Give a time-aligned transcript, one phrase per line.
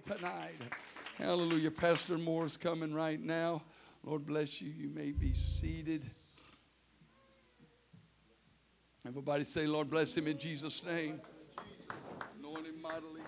[0.00, 0.60] tonight.
[1.16, 1.70] Hallelujah.
[1.70, 3.62] Pastor Moore's coming right now.
[4.04, 4.70] Lord bless you.
[4.70, 6.10] You may be seated.
[9.06, 11.20] Everybody say, Lord bless him in Jesus' name.
[12.38, 13.22] Anoint him mightily,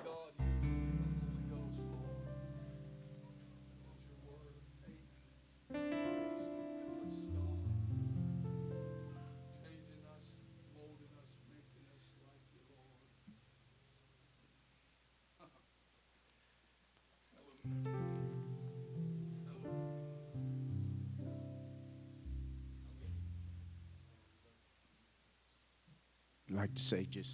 [26.60, 27.30] like to say just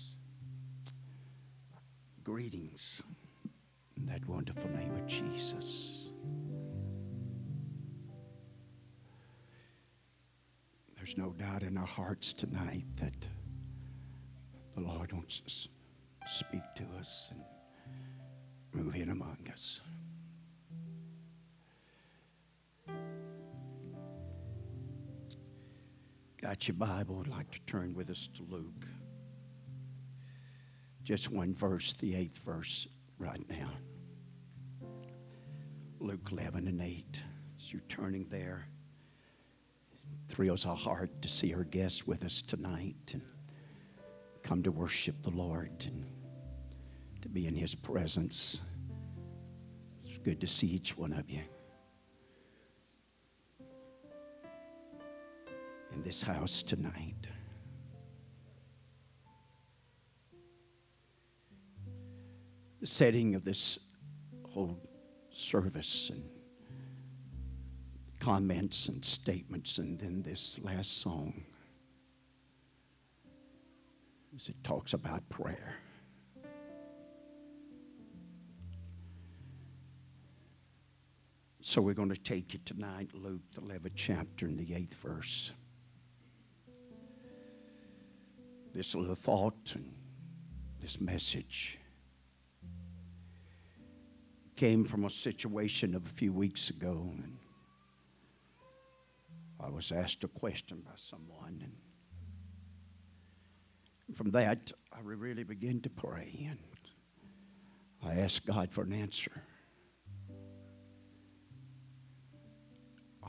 [2.23, 3.03] greetings
[3.97, 6.11] in that wonderful name of Jesus.
[10.95, 13.27] There's no doubt in our hearts tonight that
[14.77, 17.41] the Lord wants to speak to us and
[18.85, 19.81] move in among us.
[26.41, 27.25] Got your Bible?
[27.25, 28.87] I'd like to turn with us to Luke.
[31.07, 33.69] Just one verse, the eighth verse, right now.
[36.01, 37.23] Luke 11 and 8.
[37.57, 38.67] As you're turning there,
[40.27, 43.23] thrills our heart to see our guests with us tonight and
[44.43, 46.05] come to worship the Lord and
[47.23, 48.63] to be in His presence.
[50.05, 51.43] It's good to see each one of you.
[55.93, 57.29] in this house tonight.
[62.87, 63.81] Setting of this
[64.49, 64.79] whole
[65.31, 66.23] service and
[68.21, 71.43] comments and statements, and then this last song
[74.37, 75.75] as it talks about prayer.
[81.61, 85.53] So we're going to take you tonight, Luke, the 11th chapter, and the 8th verse.
[88.73, 89.91] this little thought and
[90.83, 91.79] this message
[94.57, 97.37] came from a situation of a few weeks ago and
[99.61, 101.63] I was asked a question by someone
[104.09, 106.59] and from that I really began to pray and
[108.03, 109.43] I asked God for an answer.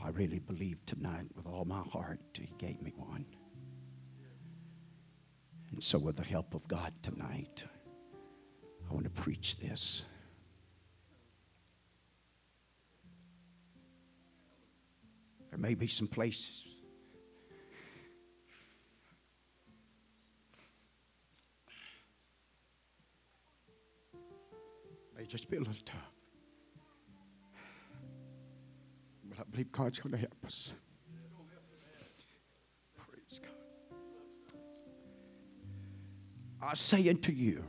[0.00, 3.26] I really believe tonight with all my heart He gave me one.
[5.72, 7.64] And so, with the help of God tonight,
[8.88, 10.04] I want to preach this.
[15.50, 16.64] There may be some places.
[25.16, 25.96] May just be a little tough.
[29.24, 30.74] But I believe God's going to help us.
[32.96, 34.60] Praise God.
[36.62, 37.64] I say unto you,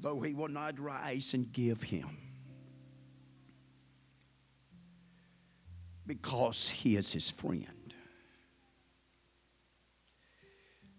[0.00, 2.21] though he will not rise and give him,
[6.06, 7.94] because he is his friend,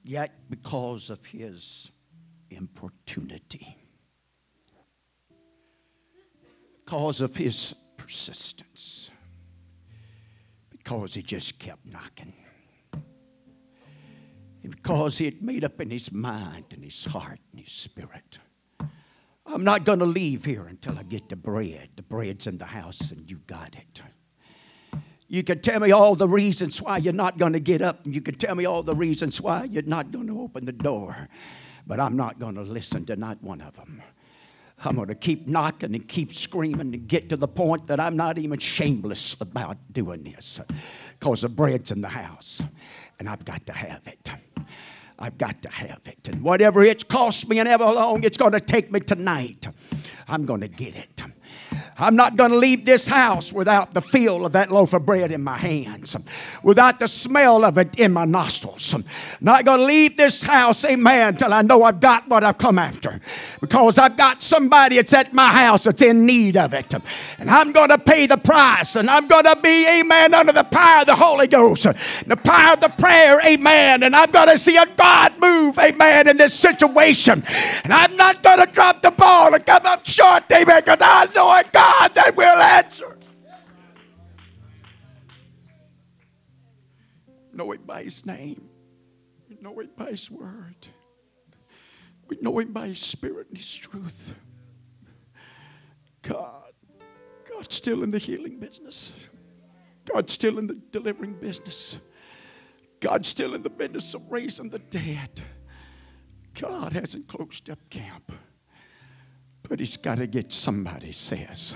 [0.04, 1.92] yet because of his
[2.50, 3.78] importunity,
[6.86, 9.12] because of his persistence,
[10.70, 12.34] because he just kept knocking
[14.64, 18.40] and because he had made up in his mind and his heart and his spirit.
[19.46, 21.90] I'm not going to leave here until I get the bread.
[21.98, 24.02] The bread's in the house and you got it.
[25.34, 28.14] You can tell me all the reasons why you're not going to get up, and
[28.14, 31.28] you can tell me all the reasons why you're not going to open the door,
[31.88, 34.04] but I'm not going to listen to not one of them.
[34.86, 38.16] I'm going to keep knocking and keep screaming and get to the point that I'm
[38.16, 40.62] not even shameless about doing this
[41.18, 42.62] because the bread's in the house
[43.18, 44.30] and I've got to have it.
[45.18, 46.28] I've got to have it.
[46.28, 49.68] And whatever it's cost me and ever long it's going to take me tonight,
[50.28, 51.24] I'm going to get it.
[51.98, 55.32] I'm not going to leave this house without the feel of that loaf of bread
[55.32, 56.16] in my hands,
[56.64, 58.96] without the smell of it in my nostrils.
[59.42, 62.80] Not going to leave this house, amen, till I know I've got what I've come
[62.80, 63.20] after.
[63.62, 66.94] Because I've got somebody that's at my house that's in need of it.
[67.38, 68.96] And I'm going to pay the price.
[68.96, 72.74] And I'm going to be, amen, under the power of the Holy Ghost, the power
[72.74, 74.04] of the prayer, amen.
[74.04, 77.44] And I'm going to see a God move, amen, in this situation.
[77.84, 81.28] And I'm not going to drop the ball and come up short, amen, because I
[81.34, 83.18] know God that will answer.
[87.54, 88.70] Know Him by His name.
[89.50, 90.88] We know Him by His word.
[92.28, 94.36] We know Him by His Spirit and His truth.
[96.24, 96.72] God,
[97.50, 99.14] God's still in the healing business.
[100.06, 101.98] God's still in the delivering business.
[103.00, 105.42] God's still in the business of raising the dead.
[106.60, 108.32] God hasn't closed up camp.
[109.68, 111.76] But He's got to get somebody says,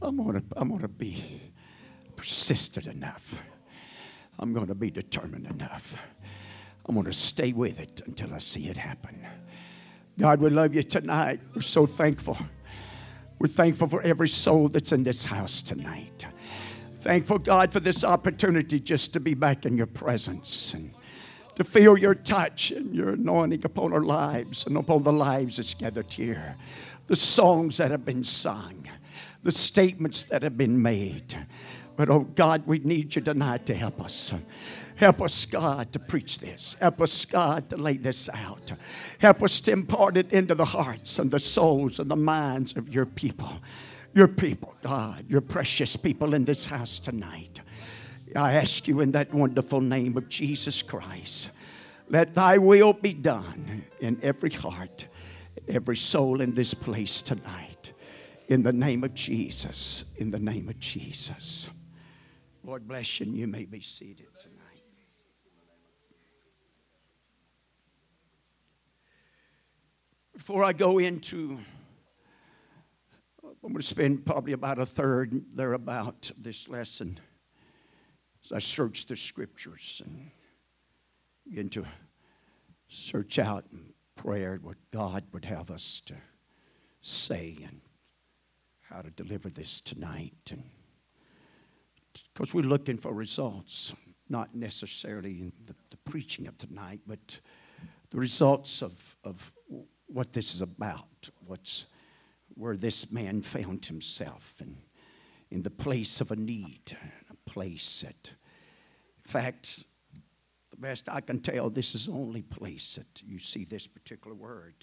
[0.00, 1.42] I'm going to I'm gonna be
[2.16, 3.34] persistent enough.
[4.38, 5.96] I'm going to be determined enough.
[6.86, 9.26] I'm going to stay with it until I see it happen.
[10.18, 11.40] God, we love you tonight.
[11.54, 12.38] We're so thankful.
[13.38, 16.26] We're thankful for every soul that's in this house tonight.
[17.00, 20.90] Thankful, God, for this opportunity just to be back in your presence and
[21.56, 25.74] to feel your touch and your anointing upon our lives and upon the lives that's
[25.74, 26.54] gathered here.
[27.06, 28.86] The songs that have been sung,
[29.42, 31.46] the statements that have been made.
[31.96, 34.32] But oh God, we need you tonight to help us.
[34.96, 36.76] Help us, God, to preach this.
[36.80, 38.72] Help us, God, to lay this out.
[39.18, 42.88] Help us to impart it into the hearts and the souls and the minds of
[42.88, 43.50] your people.
[44.14, 47.60] Your people, God, your precious people in this house tonight.
[48.34, 51.50] I ask you in that wonderful name of Jesus Christ,
[52.08, 55.06] let thy will be done in every heart,
[55.68, 57.92] every soul in this place tonight.
[58.48, 60.04] In the name of Jesus.
[60.16, 61.68] In the name of Jesus.
[62.62, 64.56] Lord bless you, and you may be seated tonight.
[70.32, 71.58] Before I go into,
[73.42, 77.18] I'm going to spend probably about a third thereabout of this lesson
[78.52, 80.30] I search the scriptures and
[81.48, 81.84] begin to
[82.88, 86.14] search out in prayer what God would have us to
[87.00, 87.80] say and
[88.80, 90.52] how to deliver this tonight.
[92.32, 93.92] Because we're looking for results,
[94.28, 97.40] not necessarily in the, the preaching of tonight, but
[98.10, 99.52] the results of, of
[100.06, 101.86] what this is about, what's
[102.54, 104.76] where this man found himself and
[105.50, 106.96] in the place of a need,
[107.46, 108.32] place it.
[109.24, 109.84] in fact,
[110.70, 114.74] the best I can tell, this is only place that you see this particular word,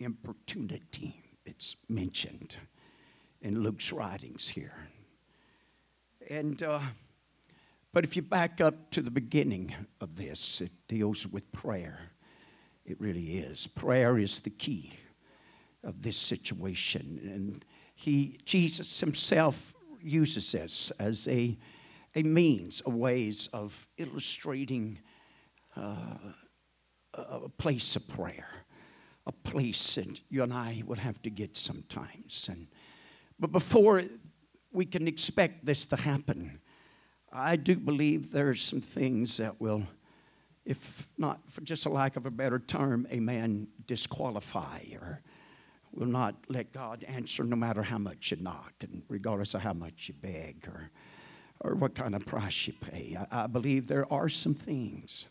[0.00, 1.22] importunity.
[1.44, 2.56] It's mentioned
[3.42, 4.74] in Luke's writings here.
[6.30, 6.80] And, uh,
[7.92, 12.00] but if you back up to the beginning of this, it deals with prayer.
[12.84, 13.66] It really is.
[13.66, 14.92] Prayer is the key
[15.84, 17.20] of this situation.
[17.24, 17.64] And
[17.94, 21.56] he, Jesus himself uses this as a,
[22.18, 24.98] a means, a ways of illustrating
[25.76, 26.16] uh,
[27.14, 28.48] a place of prayer,
[29.26, 32.48] a place that you and I would have to get sometimes.
[32.50, 32.66] And,
[33.38, 34.02] but before
[34.72, 36.60] we can expect this to happen,
[37.32, 39.84] I do believe there are some things that will
[40.64, 45.22] if not for just a lack of a better term, a man disqualify or
[45.92, 49.72] will not let God answer no matter how much you knock and regardless of how
[49.72, 50.90] much you beg or,
[51.60, 53.16] or what kind of price you pay.
[53.30, 55.28] I, I believe there are some things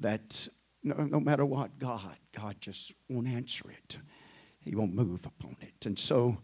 [0.00, 0.48] that
[0.82, 3.98] no, no matter what God, God just won't answer it.
[4.60, 5.86] He won't move upon it.
[5.86, 6.38] And so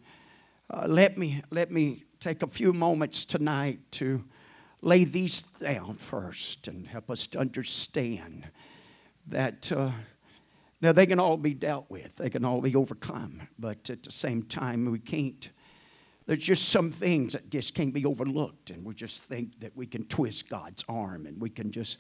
[0.71, 4.25] uh, let, me, let me take a few moments tonight to
[4.83, 8.49] lay these down first and help us to understand
[9.27, 9.91] that uh,
[10.81, 14.13] now they can all be dealt with, they can all be overcome, but at the
[14.13, 15.51] same time, we can't.
[16.29, 19.87] There's just some things that just can't be overlooked, and we just think that we
[19.87, 21.97] can twist God's arm and we can just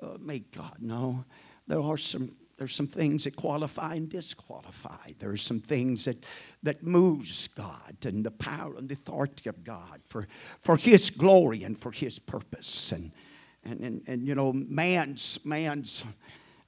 [0.00, 0.76] uh, make God.
[0.78, 1.24] No,
[1.66, 5.10] there are some there's some things that qualify and disqualify.
[5.18, 6.22] There's some things that,
[6.62, 10.28] that moves God and the power and the authority of God for,
[10.60, 12.92] for His glory and for His purpose.
[12.92, 13.10] And,
[13.64, 16.04] and, and, and you know, man's, man's,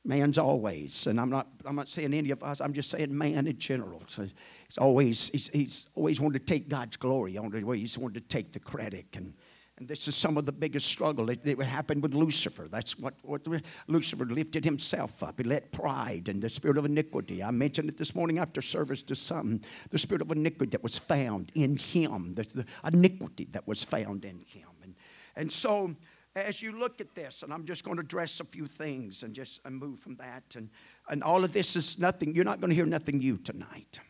[0.05, 3.47] man's always, and I'm not, I'm not saying any of us, I'm just saying man
[3.47, 4.03] in general.
[4.07, 7.39] So he's always, he's, he's always wanted to take God's glory.
[7.77, 9.07] He's wanted to take the credit.
[9.15, 9.35] And,
[9.79, 11.27] and this is some of the biggest struggle.
[11.27, 12.69] that, it happened with Lucifer.
[12.71, 13.47] That's what, what
[13.89, 15.39] Lucifer lifted himself up.
[15.39, 17.43] He let pride and the spirit of iniquity.
[17.43, 19.63] I mentioned it this morning after service to some.
[19.89, 24.25] The spirit of iniquity that was found in him, the, the iniquity that was found
[24.25, 24.69] in him.
[24.83, 24.95] And,
[25.35, 25.97] and so,
[26.35, 29.35] as you look at this, and I'm just going to address a few things and
[29.35, 30.43] just and move from that.
[30.57, 30.69] And,
[31.09, 34.01] and all of this is nothing, you're not going to hear nothing new tonight.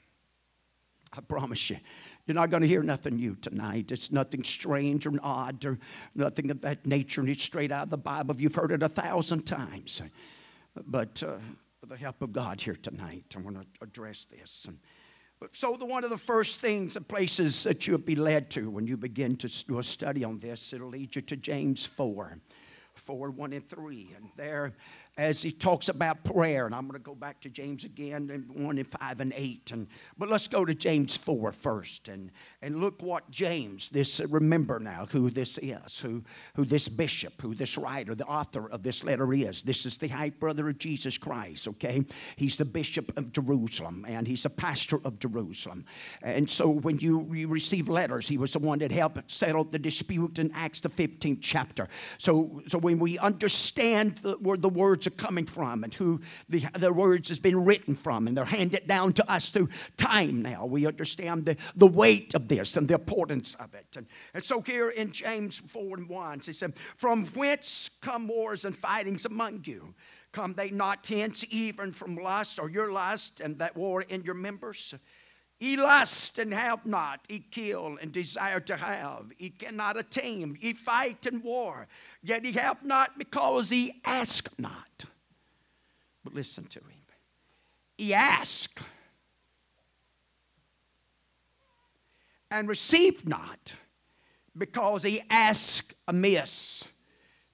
[1.12, 1.78] I promise you.
[2.26, 3.92] You're not going to hear nothing new tonight.
[3.92, 5.78] It's nothing strange or odd or
[6.14, 7.20] nothing of that nature.
[7.20, 8.34] And it's straight out of the Bible.
[8.38, 10.02] You've heard it a thousand times.
[10.86, 11.36] But uh,
[11.80, 14.64] with the help of God here tonight, I want to address this.
[14.66, 14.78] And,
[15.52, 18.86] so, the, one of the first things, the places that you'll be led to when
[18.86, 22.38] you begin to do a study on this, it'll lead you to James 4.
[22.94, 24.14] 4, 1 and 3.
[24.16, 24.72] And there,
[25.16, 26.66] as he talks about prayer.
[26.66, 29.70] And I'm going to go back to James again, in 1 and 5 and 8.
[29.72, 29.86] And,
[30.18, 34.80] but let's go to James 4 first and, and look what James, this, uh, remember
[34.80, 36.24] now who this is, who,
[36.56, 39.62] who this bishop, who this writer, the author of this letter is.
[39.62, 42.04] This is the high brother of Jesus Christ, okay?
[42.36, 45.84] He's the bishop of Jerusalem and he's a pastor of Jerusalem.
[46.22, 49.78] And so when you, you receive letters, he was the one that helped settle the
[49.78, 51.88] dispute in Acts the 15th chapter.
[52.18, 56.92] So, so when we understand the, the words are coming from and who the, the
[56.92, 60.86] words has been written from, and they're handed down to us through time now, we
[60.86, 63.86] understand the, the weight of this and the importance of it.
[63.96, 68.64] And, and so here in James 4 and 1, he said, From whence come wars
[68.64, 69.94] and fightings among you?
[70.32, 74.34] Come they not hence even from lust or your lust and that war in your
[74.34, 74.94] members?
[75.60, 80.72] Ye lust and have not, ye kill and desire to have, ye cannot attain, ye
[80.72, 81.86] fight and war,
[82.22, 85.04] yet ye have not because ye ask not.
[86.24, 86.90] But listen to him.
[87.96, 88.80] Ye ask
[92.50, 93.74] and receive not
[94.56, 96.84] because ye ask amiss.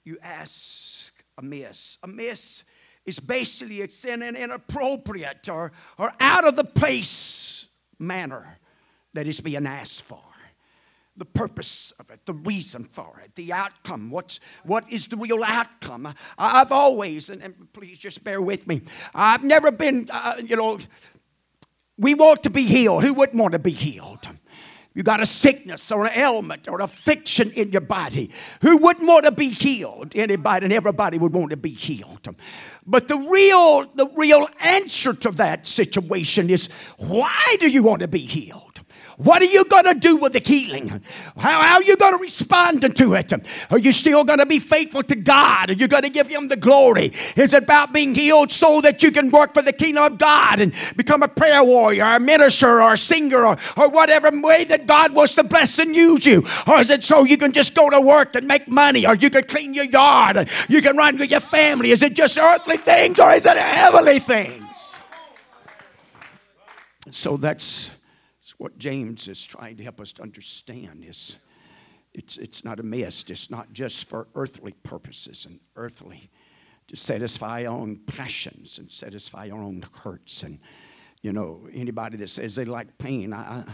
[0.04, 1.98] You ask amiss.
[2.02, 2.64] Amiss
[3.04, 7.66] is basically it's an inappropriate or, or out of the place
[8.00, 8.58] manner
[9.12, 10.22] that is being asked for.
[11.16, 14.10] The purpose of it, the reason for it, the outcome.
[14.10, 16.14] What's, what is the real outcome?
[16.38, 18.82] I've always, and, and please just bear with me,
[19.14, 20.78] I've never been, uh, you know,
[21.98, 23.02] we want to be healed.
[23.04, 24.26] Who wouldn't want to be healed?
[24.92, 28.30] You got a sickness or an ailment or affliction in your body.
[28.62, 30.16] Who wouldn't want to be healed?
[30.16, 32.28] Anybody and everybody would want to be healed.
[32.86, 36.68] But the real, the real answer to that situation is
[36.98, 38.69] why do you want to be healed?
[39.22, 40.88] What are you going to do with the healing?
[41.36, 43.32] How, how are you going to respond to it?
[43.70, 45.68] Are you still going to be faithful to God?
[45.68, 47.12] Are you going to give Him the glory?
[47.36, 50.60] Is it about being healed so that you can work for the kingdom of God
[50.60, 54.64] and become a prayer warrior, or a minister, or a singer, or, or whatever way
[54.64, 56.42] that God wants to bless and use you?
[56.66, 59.28] Or is it so you can just go to work and make money, or you
[59.28, 61.90] can clean your yard, and you can run with your family?
[61.90, 64.98] Is it just earthly things, or is it heavenly things?
[67.10, 67.90] So that's
[68.60, 71.38] what James is trying to help us to understand is
[72.12, 73.30] it's, it's not a mist.
[73.30, 76.28] It's not just for earthly purposes and earthly
[76.88, 80.42] to satisfy our own passions and satisfy our own hurts.
[80.42, 80.58] And,
[81.22, 83.64] you know, anybody that says they like pain, I,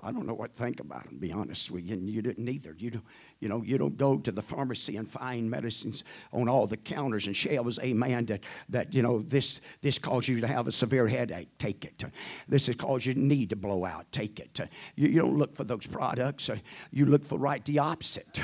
[0.00, 1.94] I, don't know what to think about to be honest with you.
[1.94, 2.74] And you didn't either.
[2.76, 3.02] You
[3.40, 7.26] you know, you don't go to the pharmacy and find medicines on all the counters
[7.26, 11.06] and shelves, amen, that, that you know, this, this caused you to have a severe
[11.06, 12.04] headache, take it.
[12.48, 14.60] This has caused you need to blow out, take it.
[14.96, 16.50] You, you don't look for those products.
[16.90, 18.42] You look for right the opposite,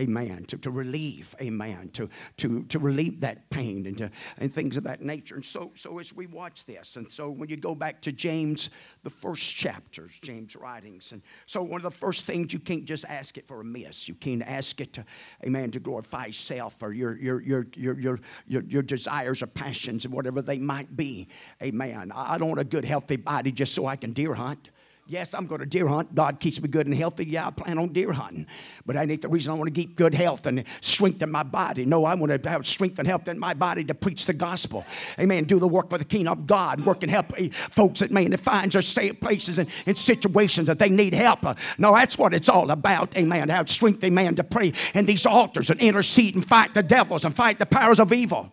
[0.00, 2.08] amen, to, to relieve, amen, to,
[2.38, 5.34] to, to relieve that pain and, to, and things of that nature.
[5.34, 8.70] And so, so as we watch this, and so when you go back to James,
[9.02, 13.04] the first chapters, James writings, and so one of the first things you can't just
[13.08, 14.08] ask it for a miss.
[14.08, 15.04] You can't ask it to,
[15.44, 20.06] amen, to glorify self or your, your, your, your, your, your, your desires or passions
[20.06, 21.28] whatever they might be.
[21.62, 22.12] Amen.
[22.14, 24.70] I don't want a good, healthy body just so I can deer hunt.
[25.06, 26.14] Yes, I'm going to deer hunt.
[26.14, 27.26] God keeps me good and healthy.
[27.26, 28.46] Yeah, I plan on deer hunting.
[28.86, 31.84] But that ain't the reason I want to keep good health and strengthen my body.
[31.84, 34.86] No, I want to have strength and health in my body to preach the gospel.
[35.18, 35.44] Amen.
[35.44, 36.86] Do the work for the kingdom of God.
[36.86, 40.78] Work and help eh, folks that may find or stay places and in situations that
[40.78, 41.42] they need help.
[41.78, 43.16] No, that's what it's all about.
[43.16, 43.48] Amen.
[43.48, 47.34] Have strength, amen, to pray in these altars and intercede and fight the devils and
[47.34, 48.52] fight the powers of evil.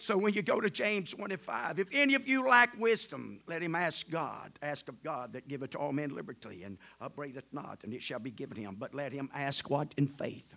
[0.00, 3.40] So when you go to James 1 and 5, if any of you lack wisdom,
[3.46, 4.58] let him ask God.
[4.62, 8.30] Ask of God that giveth all men liberty and upbraideth not, and it shall be
[8.30, 8.76] given him.
[8.78, 9.94] But let him ask what?
[9.96, 10.54] In faith.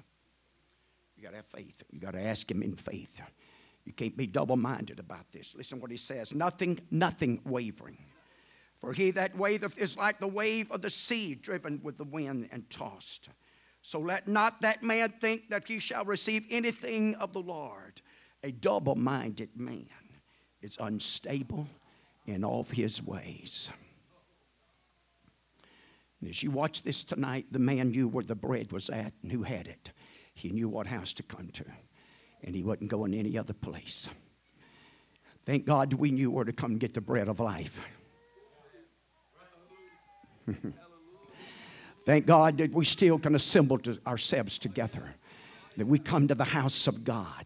[1.15, 1.83] You got to have faith.
[1.91, 3.21] You got to ask him in faith.
[3.85, 5.53] You can't be double minded about this.
[5.55, 7.97] Listen what he says nothing, nothing wavering.
[8.79, 12.49] For he that wavereth is like the wave of the sea driven with the wind
[12.51, 13.29] and tossed.
[13.83, 18.01] So let not that man think that he shall receive anything of the Lord.
[18.43, 19.87] A double minded man
[20.61, 21.67] is unstable
[22.25, 23.69] in all his ways.
[26.19, 29.31] And as you watch this tonight, the man knew where the bread was at and
[29.31, 29.91] who had it.
[30.33, 31.65] He knew what house to come to,
[32.43, 34.09] and he wasn't going any other place.
[35.45, 37.79] Thank God we knew where to come get the bread of life.
[42.05, 45.15] Thank God that we still can assemble to ourselves together,
[45.77, 47.45] that we come to the house of God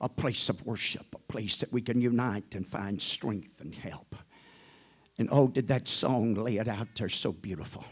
[0.00, 4.14] a place of worship, a place that we can unite and find strength and help.
[5.18, 7.84] And oh, did that song lay it out there so beautiful?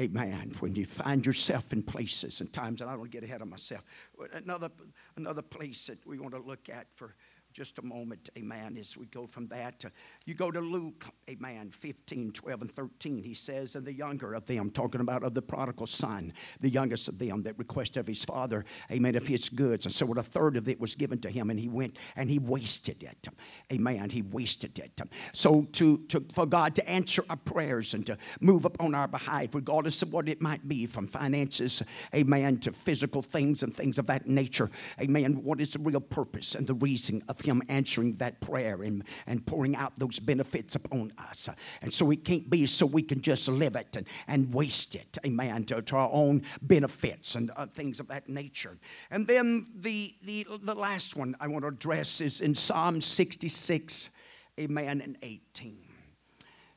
[0.00, 0.54] Amen.
[0.60, 3.84] When you find yourself in places and times, and I don't get ahead of myself.
[4.32, 4.70] Another,
[5.16, 7.14] another place that we want to look at for
[7.52, 9.78] just a moment, amen, as we go from that.
[9.80, 9.90] To,
[10.24, 13.22] you go to Luke, amen, 15, 12, and 13.
[13.22, 17.08] He says, And the younger of them, talking about of the prodigal son, the youngest
[17.08, 19.86] of them that requested of his father, amen, of his goods.
[19.86, 22.30] And so what a third of it was given to him, and he went and
[22.30, 23.28] he wasted it.
[23.72, 24.10] Amen.
[24.10, 25.00] He wasted it.
[25.32, 29.54] So to, to for God to answer our prayers and to move upon our behalf,
[29.54, 31.82] regardless of what it might be, from finances,
[32.14, 36.54] amen, to physical things and things of that nature, amen, what is the real purpose
[36.54, 41.12] and the reason of him answering that prayer and, and pouring out those benefits upon
[41.18, 41.48] us.
[41.82, 45.18] And so it can't be so we can just live it and, and waste it,
[45.24, 48.78] amen, to, to our own benefits and uh, things of that nature.
[49.10, 54.10] And then the, the, the last one I want to address is in Psalm 66,
[54.58, 55.78] amen, and 18.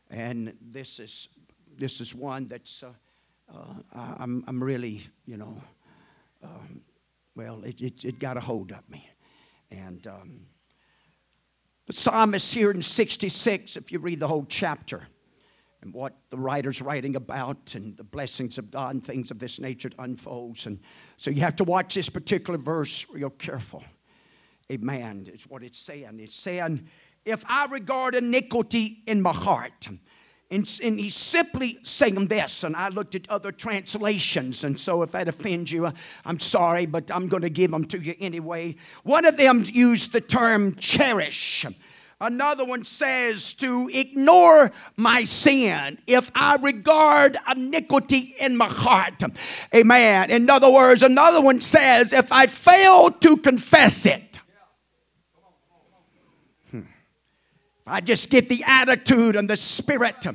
[0.10, 1.28] And this is,
[1.78, 2.92] this is one that's, uh,
[3.54, 5.62] uh, I'm, I'm really, you know,
[6.44, 6.82] um,
[7.36, 9.10] well, it, it, it, got a hold of me.
[9.72, 10.42] And um,
[11.88, 15.08] the psalmist here in 66, if you read the whole chapter,
[15.82, 19.60] and what the writer's writing about, and the blessings of God and things of this
[19.60, 20.66] nature unfolds.
[20.66, 20.80] And
[21.18, 23.84] so you have to watch this particular verse real careful.
[24.72, 25.28] Amen.
[25.28, 26.20] It's what it's saying.
[26.22, 26.88] It's saying,
[27.26, 29.90] if I regard iniquity in my heart,
[30.52, 35.12] and, and, he's simply saying this, and I looked at other translations, and so if
[35.14, 35.92] that offends you, uh,
[36.26, 38.76] I'm sorry, but I'm going to give them to you anyway.
[39.04, 41.66] One of them used the term cherish.
[42.22, 49.22] Another one says to ignore my sin if I regard iniquity in my heart.
[49.76, 50.32] Amen.
[50.32, 54.33] In other words, another one says if I fail to confess it.
[57.86, 60.26] I just get the attitude and the spirit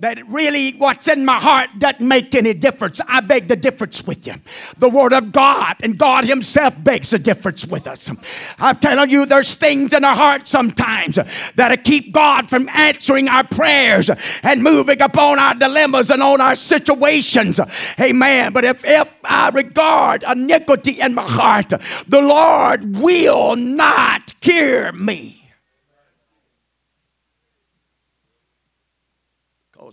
[0.00, 3.00] that really what's in my heart doesn't make any difference.
[3.06, 4.34] I beg the difference with you.
[4.78, 8.10] The Word of God and God Himself begs the difference with us.
[8.58, 11.20] I'm telling you, there's things in our heart sometimes
[11.54, 14.10] that keep God from answering our prayers
[14.42, 17.60] and moving upon our dilemmas and on our situations.
[18.00, 18.52] Amen.
[18.52, 25.45] But if, if I regard iniquity in my heart, the Lord will not hear me.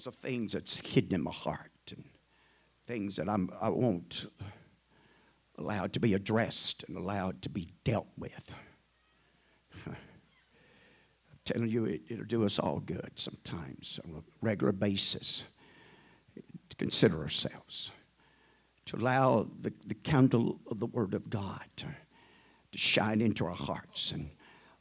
[0.03, 2.03] Because of things that's hidden in my heart and
[2.87, 4.25] things that I'm, I won't
[5.57, 8.53] allow to be addressed and allowed to be dealt with.
[9.87, 9.95] I'm
[11.45, 15.45] telling you, it, it'll do us all good sometimes on a regular basis
[16.35, 17.91] to consider ourselves,
[18.87, 23.55] to allow the, the candle of the Word of God to, to shine into our
[23.55, 24.11] hearts.
[24.11, 24.31] And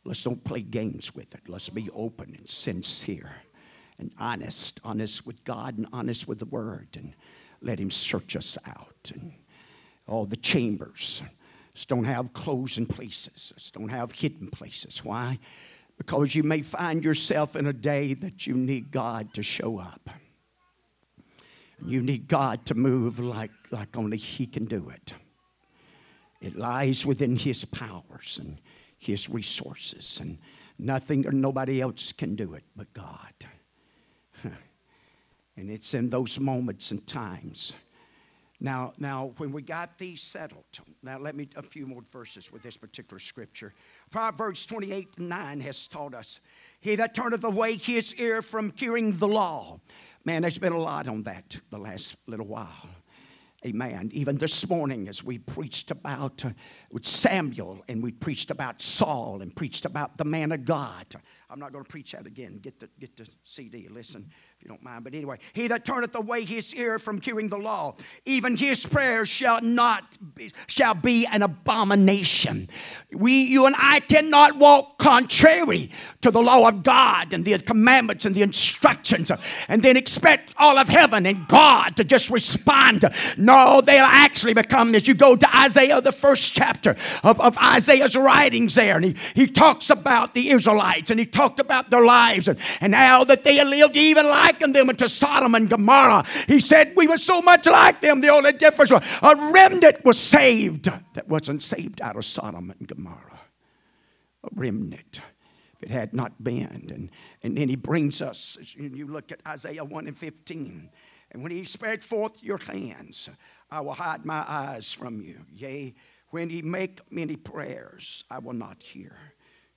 [0.05, 1.43] let's don't play games with it.
[1.47, 3.31] Let's be open and sincere
[4.03, 7.15] and honest, honest with God and honest with the Word, and
[7.61, 9.13] let Him search us out.
[9.15, 9.33] And
[10.09, 11.23] all the chambers
[11.87, 15.05] don't have closing places, just don't have hidden places.
[15.05, 15.39] Why?
[15.97, 20.11] Because you may find yourself in a day that you need God to show up.
[21.85, 25.15] You need God to move like, like only He can do it.
[26.41, 28.59] It lies within His powers and
[28.99, 30.39] His resources, and
[30.79, 33.33] nothing or nobody else can do it but God.
[35.57, 37.75] And it's in those moments and times.
[38.63, 40.65] Now, now, when we got these settled,
[41.03, 43.75] now let me a few more verses with this particular scripture.
[44.13, 46.39] Proverbs 28 9 has taught us,
[46.81, 49.81] He that turneth away his ear from hearing the law.
[50.25, 52.89] Man, there's been a lot on that the last little while.
[53.67, 54.11] Amen.
[54.13, 56.51] Even this morning, as we preached about uh,
[57.01, 61.07] Samuel and we preached about Saul and preached about the man of God.
[61.51, 62.59] I'm not going to preach that again.
[62.59, 64.31] Get the, get the CD, listen
[64.63, 65.03] you don't mind.
[65.03, 69.29] But anyway, he that turneth away his ear from hearing the law, even his prayers
[69.29, 72.69] shall not be, shall be an abomination.
[73.13, 78.25] We, you and I cannot walk contrary to the law of God and the commandments
[78.25, 79.33] and the instructions,
[79.67, 83.05] and then expect all of heaven and God to just respond.
[83.37, 86.95] No, they'll actually become as you go to Isaiah, the first chapter
[87.25, 91.59] of, of Isaiah's writings there, and he, he talks about the Israelites and he talked
[91.59, 95.55] about their lives and, and how that they lived even like likened them to Sodom
[95.55, 96.25] and Gomorrah.
[96.47, 98.21] He said we were so much like them.
[98.21, 102.89] The only difference was a remnant was saved that wasn't saved out of Sodom and
[102.89, 103.41] Gomorrah.
[104.45, 105.21] A remnant.
[105.77, 106.89] If it had not been.
[106.93, 107.11] And,
[107.43, 110.91] and then he brings us, you look at Isaiah 1 and 15.
[111.31, 113.31] And when he spread forth your hands,
[113.71, 115.41] I will hide my eyes from you.
[115.51, 115.95] Yea,
[116.29, 119.17] when he make many prayers, I will not hear.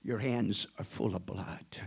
[0.02, 1.80] Your hands are full of blood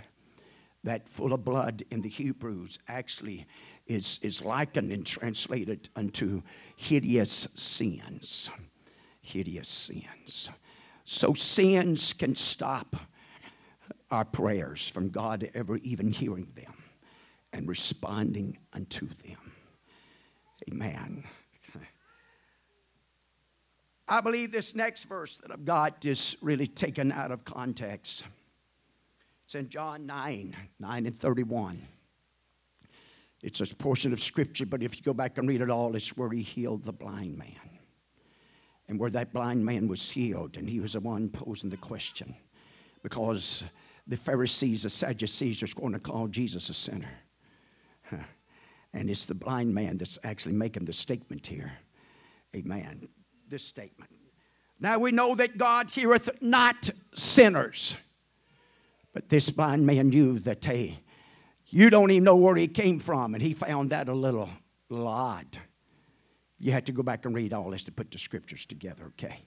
[0.83, 3.45] that full of blood in the Hebrews actually
[3.87, 6.41] is, is likened and translated unto
[6.77, 8.49] hideous sins.
[9.21, 10.49] Hideous sins.
[11.05, 12.95] So sins can stop
[14.11, 16.73] our prayers from God ever even hearing them
[17.51, 19.51] and responding unto them.
[20.71, 21.23] Amen.
[24.07, 28.25] I believe this next verse that I've got is really taken out of context.
[29.49, 31.81] It's in John 9, 9 and 31.
[33.41, 36.15] It's a portion of scripture, but if you go back and read it all, it's
[36.15, 37.79] where he healed the blind man.
[38.87, 42.35] And where that blind man was healed, and he was the one posing the question.
[43.01, 43.63] Because
[44.05, 47.09] the Pharisees, the Sadducees, are going to call Jesus a sinner.
[48.93, 51.71] And it's the blind man that's actually making the statement here.
[52.55, 53.07] Amen.
[53.47, 54.11] This statement.
[54.79, 57.95] Now we know that God heareth not sinners.
[59.13, 60.99] But this blind man knew that, hey,
[61.67, 64.49] you don't even know where he came from, and he found that a little,
[64.91, 65.57] odd.
[66.57, 69.39] You had to go back and read all this to put the scriptures together, okay?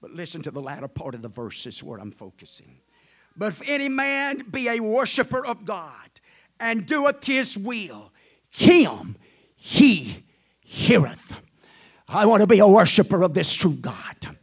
[0.00, 2.78] But listen to the latter part of the verse, is where I'm focusing.
[3.36, 6.10] But if any man be a worshiper of God
[6.60, 8.12] and doeth his will,
[8.50, 9.16] him
[9.54, 10.24] he
[10.60, 11.40] heareth.
[12.08, 14.35] I want to be a worshiper of this true God.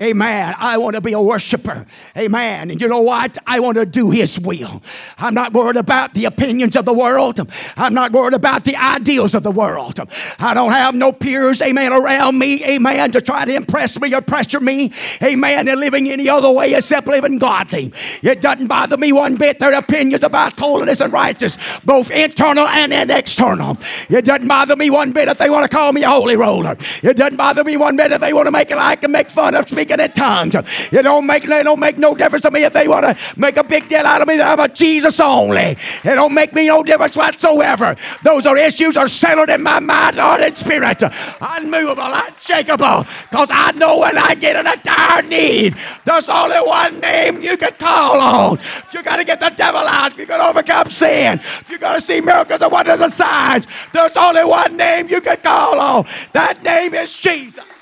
[0.00, 0.54] Amen.
[0.56, 1.84] I want to be a worshiper.
[2.16, 2.70] Amen.
[2.70, 3.36] And you know what?
[3.48, 4.80] I want to do His will.
[5.18, 7.40] I'm not worried about the opinions of the world.
[7.76, 9.98] I'm not worried about the ideals of the world.
[10.38, 14.20] I don't have no peers, amen, around me, amen, to try to impress me or
[14.20, 17.92] pressure me, amen, and living any other way except living godly.
[18.22, 23.10] It doesn't bother me one bit their opinions about holiness and righteousness, both internal and
[23.10, 23.76] external.
[24.08, 26.76] It doesn't bother me one bit if they want to call me a holy roller.
[27.02, 29.28] It doesn't bother me one bit if they want to make it like and make
[29.28, 30.54] fun of speaking speaking in tongues.
[30.54, 33.56] It don't make it don't make no difference to me if they want to make
[33.56, 35.76] a big deal out of me that I'm a Jesus only.
[36.04, 37.96] It don't make me no difference whatsoever.
[38.22, 41.02] Those are issues are settled in my mind, heart, and spirit.
[41.40, 43.06] Unmovable, unshakable.
[43.30, 47.56] Because I know when I get in a dire need, there's only one name you
[47.56, 48.58] can call on.
[48.92, 50.16] You got to get the devil out.
[50.16, 51.40] You got to overcome sin.
[51.68, 53.66] You got to see miracles and wonders and signs.
[53.92, 56.06] There's only one name you can call on.
[56.32, 57.78] That name is Jesus.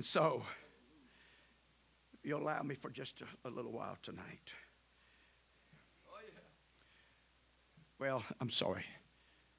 [0.11, 0.43] so,
[2.11, 4.51] if you'll allow me for just a, a little while tonight.
[7.97, 8.83] Well, I'm sorry.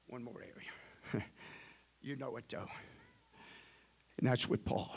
[0.05, 1.25] One more area.
[2.03, 2.67] you know it though.
[4.19, 4.95] And that's with Paul.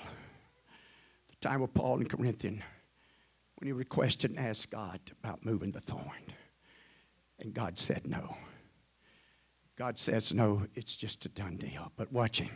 [1.31, 2.63] The time with Paul in Corinthian
[3.59, 6.35] when he requested and asked God about moving the thorn.
[7.39, 8.37] And God said no.
[9.79, 11.93] God says no, it's just a done deal.
[11.97, 12.53] But watch him.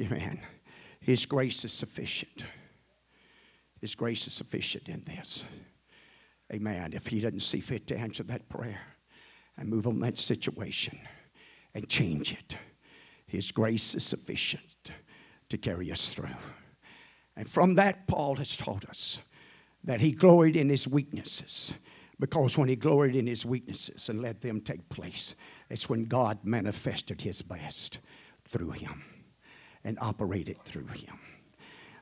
[0.00, 0.40] Amen.
[1.02, 2.44] His grace is sufficient.
[3.80, 5.44] His grace is sufficient in this.
[6.52, 6.92] Amen.
[6.92, 8.80] If He doesn't see fit to answer that prayer
[9.58, 10.98] and move on that situation
[11.74, 12.56] and change it,
[13.26, 14.92] His grace is sufficient
[15.48, 16.28] to carry us through.
[17.36, 19.18] And from that, Paul has taught us
[19.84, 21.74] that he gloried in his weaknesses.
[22.20, 25.34] Because when he gloried in his weaknesses and let them take place,
[25.68, 27.98] it's when God manifested his best
[28.48, 29.02] through him
[29.84, 31.18] and operate it through him.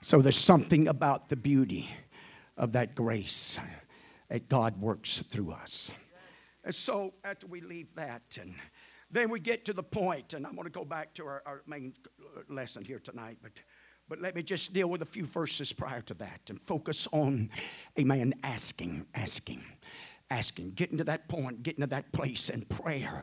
[0.03, 1.91] So there's something about the beauty
[2.57, 3.59] of that grace
[4.29, 5.91] that God works through us.
[6.65, 8.55] And so after we leave that, and
[9.11, 11.63] then we get to the point, and I'm going to go back to our, our
[11.67, 11.95] main
[12.49, 13.53] lesson here tonight, but
[14.11, 17.49] but let me just deal with a few verses prior to that and focus on,
[17.97, 19.63] a man asking, asking,
[20.31, 23.23] asking, getting to that point, getting to that place in prayer.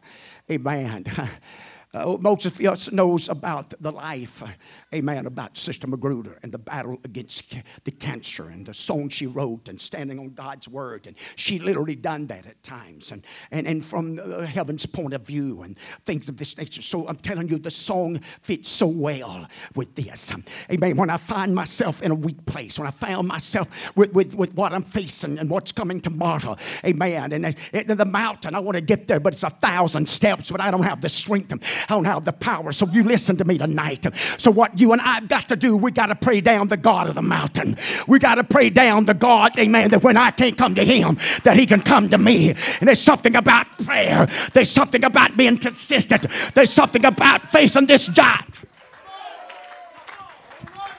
[0.49, 1.03] Amen.
[1.97, 4.47] Uh, most of us knows about the life, uh,
[4.93, 7.55] amen, about Sister Magruder and the battle against
[7.85, 11.07] the cancer and the song she wrote and standing on God's word.
[11.07, 13.11] And she literally done that at times.
[13.11, 16.83] And, and, and from the heaven's point of view and things of this nature.
[16.83, 20.31] So I'm telling you, the song fits so well with this.
[20.71, 20.97] Amen.
[20.97, 24.53] When I find myself in a weak place, when I found myself with, with, with
[24.53, 27.31] what I'm facing and what's coming tomorrow, amen.
[27.33, 30.61] And, and the mountain, I want to get there, but it's a thousand steps, but
[30.61, 31.47] I don't have the strength.
[31.87, 32.71] Don't have the power.
[32.71, 34.05] So you listen to me tonight.
[34.37, 37.07] So what you and I've got to do, we got to pray down the God
[37.07, 37.77] of the mountain.
[38.07, 41.17] We got to pray down the God, amen, that when I can't come to him,
[41.43, 42.49] that he can come to me.
[42.49, 44.27] And there's something about prayer.
[44.53, 46.25] There's something about being consistent.
[46.53, 48.59] There's something about facing this giant.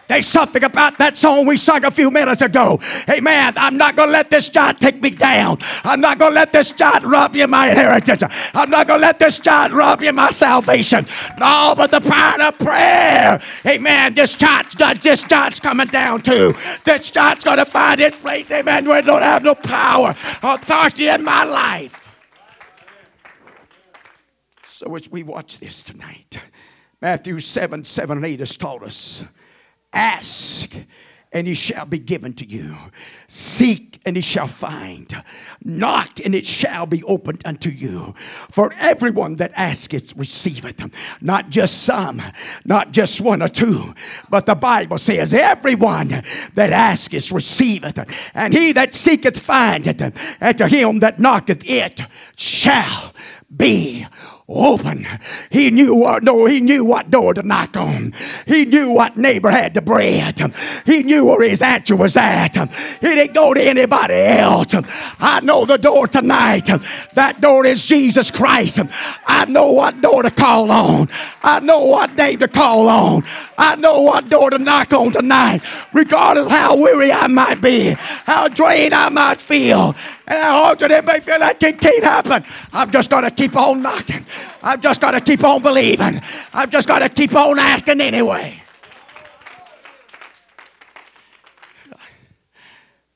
[0.08, 2.78] There's something about that song we sung a few minutes ago.
[3.06, 5.58] Hey man, I'm not going to let this giant take me down.
[5.84, 8.22] I'm not going to let this giant rob you of my inheritance.
[8.54, 11.06] I'm not going to let this giant rob you my salvation.
[11.38, 13.40] No, but the power of prayer.
[13.62, 16.54] Hey man, This giant, uh, this giant's coming down too.
[16.84, 18.50] This giant's going to find its place.
[18.50, 18.88] Amen.
[18.88, 22.08] Where it don't have no power, or authority in my life.
[24.64, 26.38] So as we watch this tonight,
[27.02, 29.26] Matthew 7 7 and 8 has taught us
[29.92, 30.74] ask
[31.32, 32.76] and he shall be given to you.
[33.28, 35.22] Seek and he shall find.
[35.62, 38.14] Knock and it shall be opened unto you.
[38.50, 40.82] For everyone that asketh receiveth.
[41.20, 42.22] Not just some,
[42.64, 43.94] not just one or two,
[44.30, 46.22] but the Bible says, everyone
[46.54, 47.98] that asketh receiveth.
[48.34, 50.00] And he that seeketh findeth.
[50.40, 52.00] And to him that knocketh it
[52.36, 53.12] shall
[53.54, 54.06] be
[54.48, 55.06] open.
[55.50, 58.14] He knew what door, he knew what door to knock on.
[58.46, 60.40] He knew what neighbor had the bread.
[60.86, 62.56] He knew where his answer was at.
[63.00, 64.74] He didn't go to anybody else.
[65.18, 66.70] I know the door tonight.
[67.14, 68.80] That door is Jesus Christ.
[69.26, 71.10] I know what door to call on.
[71.42, 73.24] I know what name to call on.
[73.58, 78.48] I know what door to knock on tonight, regardless how weary I might be, how
[78.48, 79.94] drained I might feel,
[80.26, 82.44] and how often it may feel like it can't happen.
[82.72, 84.24] I'm just to keep on knocking.
[84.62, 86.20] I've just got to keep on believing.
[86.52, 88.62] I've just got to keep on asking anyway.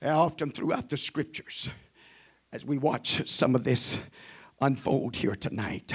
[0.04, 1.70] Often throughout the scriptures,
[2.52, 4.00] as we watch some of this
[4.60, 5.94] unfold here tonight,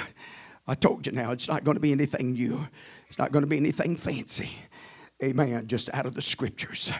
[0.66, 2.68] I told you now it's not going to be anything new,
[3.08, 4.50] it's not going to be anything fancy.
[5.22, 5.66] Amen.
[5.66, 6.92] Just out of the scriptures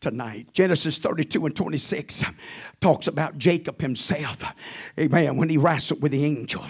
[0.00, 0.48] tonight.
[0.52, 2.24] Genesis 32 and 26
[2.80, 4.42] talks about Jacob himself.
[4.98, 5.36] Amen.
[5.36, 6.64] When he wrestled with the angel.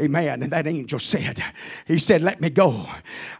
[0.00, 0.42] Amen.
[0.42, 1.42] And that angel said,
[1.86, 2.86] He said, Let me go.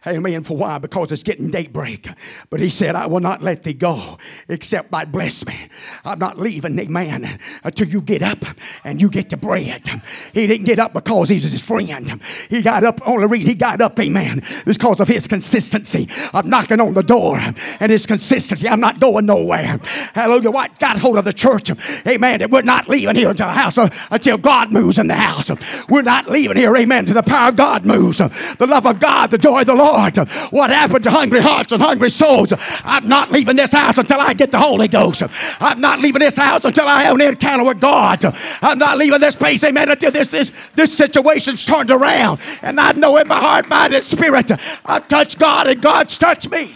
[0.05, 0.43] Amen.
[0.43, 0.77] For why?
[0.79, 2.07] Because it's getting daybreak.
[2.49, 5.69] But he said, I will not let thee go except by bless me.
[6.05, 8.43] I'm not leaving, amen, until you get up
[8.83, 9.87] and you get the bread.
[10.33, 12.21] He didn't get up because he's his friend.
[12.49, 16.45] He got up, only reason he got up, amen, is because of his consistency of
[16.45, 17.37] knocking on the door
[17.79, 18.67] and his consistency.
[18.67, 19.79] I'm not going nowhere.
[20.13, 20.51] Hallelujah.
[20.51, 21.71] What got hold of the church?
[22.07, 22.39] Amen.
[22.39, 25.51] That we're not leaving here until the house uh, until God moves in the house.
[25.89, 28.17] We're not leaving here, amen, to the power of God moves.
[28.17, 30.17] The love of God, the joy of the Lord.
[30.51, 32.53] What happened to hungry hearts and hungry souls?
[32.83, 35.23] I'm not leaving this house until I get the Holy Ghost.
[35.59, 38.23] I'm not leaving this house until I have an encounter with God.
[38.61, 42.39] I'm not leaving this place, amen, until this, this, this situation's turned around.
[42.61, 44.51] And I know in my heart, mind, and spirit,
[44.85, 46.75] I've touched God and God's touched me.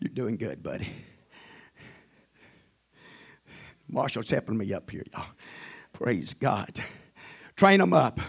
[0.00, 0.88] You're doing good, buddy.
[3.88, 5.26] Marshall's helping me up here, y'all.
[5.92, 6.82] Praise God.
[7.56, 8.20] Train them up.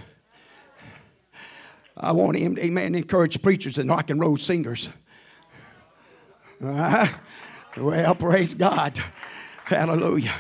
[1.98, 4.90] I want him, amen, encourage preachers and rock and roll singers.
[6.64, 7.08] Uh,
[7.76, 9.04] well, praise God.
[9.66, 10.36] Hallelujah.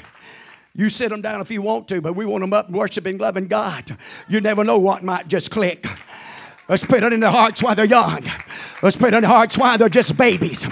[0.76, 3.48] You sit them down if you want to, but we want them up worshiping, loving
[3.48, 3.98] God.
[4.30, 5.88] You never know what might just click.
[6.70, 8.26] Let's put it in their hearts while they're young.
[8.82, 10.64] Let's put it in their hearts while they're just babies.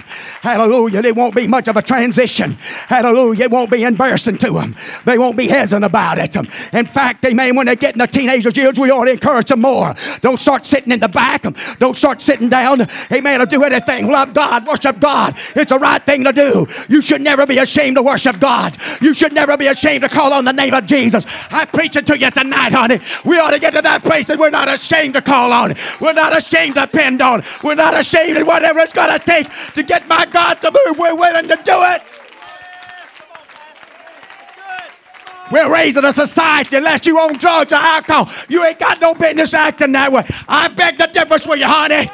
[0.41, 1.01] Hallelujah.
[1.01, 2.57] They won't be much of a transition.
[2.87, 3.45] Hallelujah.
[3.45, 4.75] It won't be embarrassing to them.
[5.05, 6.35] They won't be hesitant about it.
[6.73, 9.47] In fact, they may, when they get in the teenagers' years, we ought to encourage
[9.47, 9.95] them more.
[10.19, 11.45] Don't start sitting in the back.
[11.79, 12.85] Don't start sitting down.
[13.11, 13.39] Amen.
[13.39, 14.11] To do anything.
[14.11, 14.67] Love God.
[14.67, 15.35] Worship God.
[15.55, 16.67] It's the right thing to do.
[16.89, 18.77] You should never be ashamed to worship God.
[19.01, 21.23] You should never be ashamed to call on the name of Jesus.
[21.51, 22.99] I'm preaching to you tonight, honey.
[23.23, 25.77] We ought to get to that place that we're not ashamed to call on it.
[25.99, 27.43] We're not ashamed to depend on.
[27.63, 30.97] We're not ashamed of whatever it's going to take to get my God to move.
[30.97, 32.11] We're willing to do it.
[35.51, 38.31] We're raising a society unless you own drugs or alcohol.
[38.49, 40.25] You ain't got no business acting that way.
[40.47, 42.09] I beg the difference with you, honey.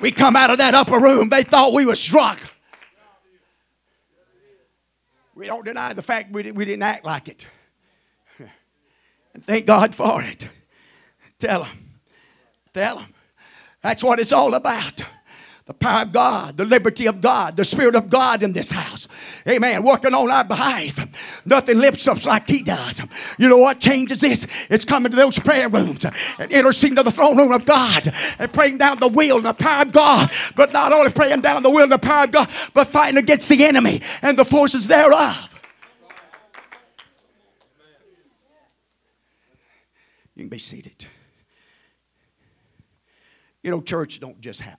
[0.00, 2.40] We come out of that upper room, they thought we was drunk.
[5.34, 7.46] We don't deny the fact we, we didn't act like it.
[9.34, 10.46] And thank God for it.
[11.42, 11.94] Tell them.
[12.72, 13.14] Tell them.
[13.80, 15.04] That's what it's all about.
[15.64, 19.08] The power of God, the liberty of God, the Spirit of God in this house.
[19.48, 19.82] Amen.
[19.82, 21.04] Working on our behalf.
[21.44, 23.02] Nothing lifts us like He does.
[23.38, 24.46] You know what changes this?
[24.70, 26.06] It's coming to those prayer rooms
[26.38, 29.52] and interceding to the throne room of God and praying down the will and the
[29.52, 30.30] power of God.
[30.54, 33.48] But not only praying down the will and the power of God, but fighting against
[33.48, 35.48] the enemy and the forces thereof.
[40.36, 41.08] You can be seated.
[43.62, 44.78] You know, church don't just happen.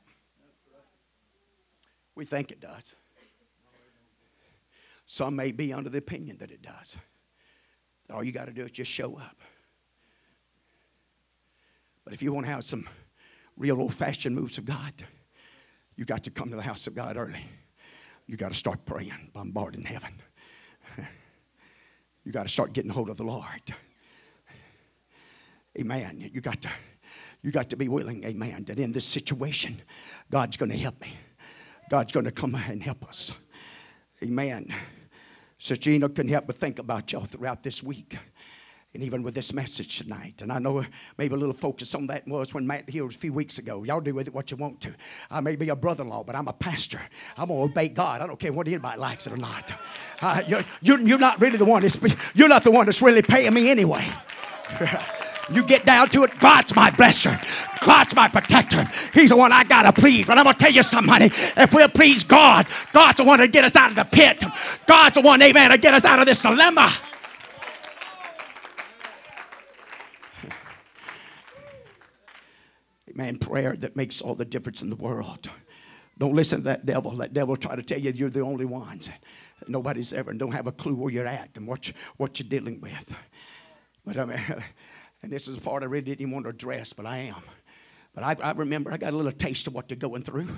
[2.16, 2.96] We think it does.
[5.06, 6.98] Some may be under the opinion that it does.
[8.12, 9.38] All you got to do is just show up.
[12.04, 12.88] But if you want to have some
[13.58, 14.94] real old fashioned moves of God,
[15.96, 17.46] you got to come to the house of God early.
[18.28, 20.14] You got to start praying, bombarding heaven.
[22.24, 23.76] You got to start getting hold of the Lord.
[25.78, 26.30] Amen.
[26.34, 26.70] You got to,
[27.44, 29.82] you got to be willing, amen, that in this situation,
[30.32, 31.14] God's going to help me.
[31.90, 33.34] God's going to come and help us.
[34.24, 34.74] Amen.
[35.58, 38.18] So Gina couldn't help but think about y'all throughout this week
[38.94, 40.42] and even with this message tonight.
[40.42, 40.86] And I know
[41.18, 43.84] maybe a little focus on that was when Matt here a few weeks ago.
[43.84, 44.94] Y'all do with it what you want to.
[45.32, 47.02] I may be a brother in law, but I'm a pastor.
[47.36, 48.22] I'm going to obey God.
[48.22, 49.74] I don't care what anybody likes it or not.
[50.22, 51.98] Uh, you're, you're, you're not really the one that's,
[52.36, 54.08] you're not the one that's really paying me anyway.
[55.52, 57.38] You get down to it, God's my blesser.
[57.86, 58.86] God's my protector.
[59.14, 60.26] He's the one I gotta please.
[60.26, 61.32] But I'm gonna tell you something, honey.
[61.58, 64.42] If we'll please God, God's the one to get us out of the pit.
[64.88, 66.90] God's the one, amen, to get us out of this dilemma.
[73.14, 75.50] Man, prayer that makes all the difference in the world.
[76.18, 77.12] Don't listen to that devil.
[77.12, 79.12] That devil try to tell you you're the only ones.
[79.68, 82.80] Nobody's ever don't have a clue where you're at and what, you, what you're dealing
[82.80, 83.14] with.
[84.06, 84.40] But I mean,
[85.24, 87.42] and this is the part I really didn't even want to address, but I am.
[88.14, 90.50] But I, I remember I got a little taste of what they're going through.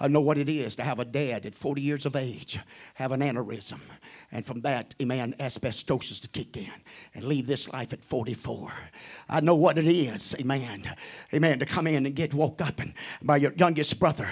[0.00, 2.58] I know what it is to have a dad at 40 years of age
[2.94, 3.80] have an aneurysm.
[4.30, 6.70] And from that, amen, asbestosis to kick in
[7.14, 8.72] and leave this life at 44.
[9.28, 10.94] I know what it is, amen,
[11.32, 14.28] amen, to come in and get woke up and by your youngest brother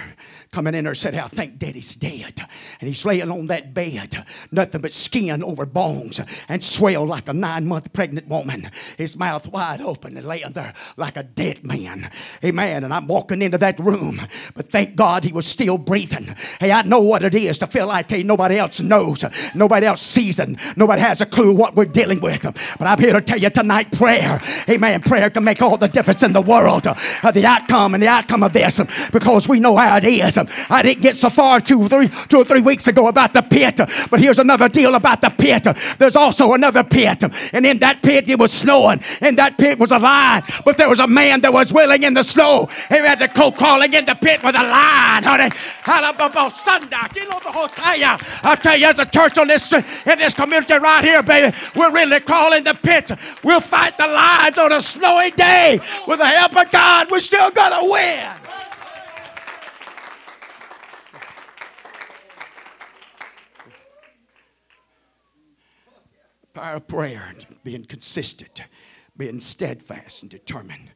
[0.51, 2.45] coming in there and said, I think daddy's dead.
[2.79, 7.33] And he's laying on that bed, nothing but skin over bones and swell like a
[7.33, 12.09] nine month pregnant woman, his mouth wide open and laying there like a dead man.
[12.43, 12.83] Amen.
[12.83, 14.21] And I'm walking into that room,
[14.53, 16.35] but thank God he was still breathing.
[16.59, 20.03] Hey, I know what it is to feel like hey, nobody else knows, nobody else
[20.03, 22.43] sees it, nobody has a clue what we're dealing with.
[22.43, 24.39] But I'm here to tell you tonight, prayer,
[24.69, 26.85] amen, prayer can make all the difference in the world.
[26.85, 28.79] Uh, the outcome and the outcome of this,
[29.11, 30.37] because we know how it is.
[30.69, 33.77] I didn't get so far two, three, two or three weeks ago about the pit,
[34.11, 35.65] but here's another deal about the pit.
[35.97, 39.91] There's also another pit, and in that pit it was snowing, and that pit was
[39.91, 42.69] a lion, but there was a man that was willing in the snow.
[42.89, 45.46] He had to go crawling in the pit with a lion, honey.
[48.43, 51.55] I tell you, as a church on this street, in this community right here, baby,
[51.75, 53.11] we're really crawling the pit.
[53.43, 55.79] We'll fight the lions on a snowy day.
[56.07, 58.31] With the help of God, we're still gonna win.
[66.53, 68.63] Power of prayer, being consistent,
[69.15, 70.91] being steadfast and determined.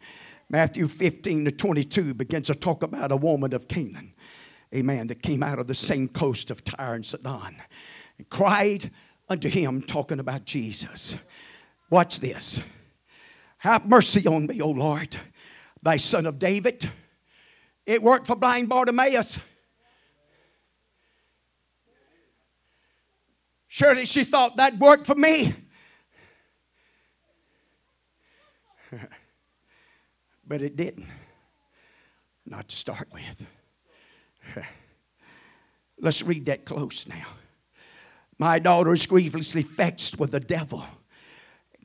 [0.49, 4.10] Matthew 15 to 22 begins to talk about a woman of Canaan
[4.73, 7.55] amen, that came out of the same coast of Tyre and Sidon
[8.17, 8.91] and cried
[9.29, 11.17] unto him, talking about Jesus.
[11.89, 12.61] Watch this.
[13.59, 15.15] Have mercy on me, O Lord,
[15.83, 16.89] thy son of David.
[17.85, 19.39] It worked for blind Bartimaeus.
[23.67, 25.55] Surely she thought that worked for me.
[30.45, 31.07] but it didn't.
[32.45, 33.47] Not to start with.
[35.99, 37.27] Let's read that close now.
[38.39, 40.83] My daughter is grievously vexed with the devil.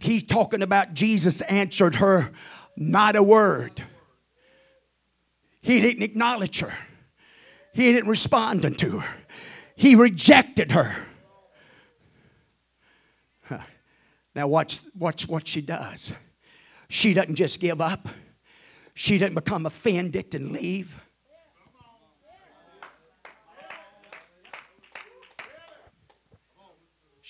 [0.01, 2.31] He talking about Jesus answered her
[2.77, 3.83] not a word.
[5.61, 6.73] He didn't acknowledge her.
[7.73, 9.09] He didn't respond unto her.
[9.75, 10.97] He rejected her.
[14.35, 16.13] Now watch, watch what she does.
[16.89, 18.07] She doesn't just give up.
[18.95, 21.01] She doesn't become offended and leave.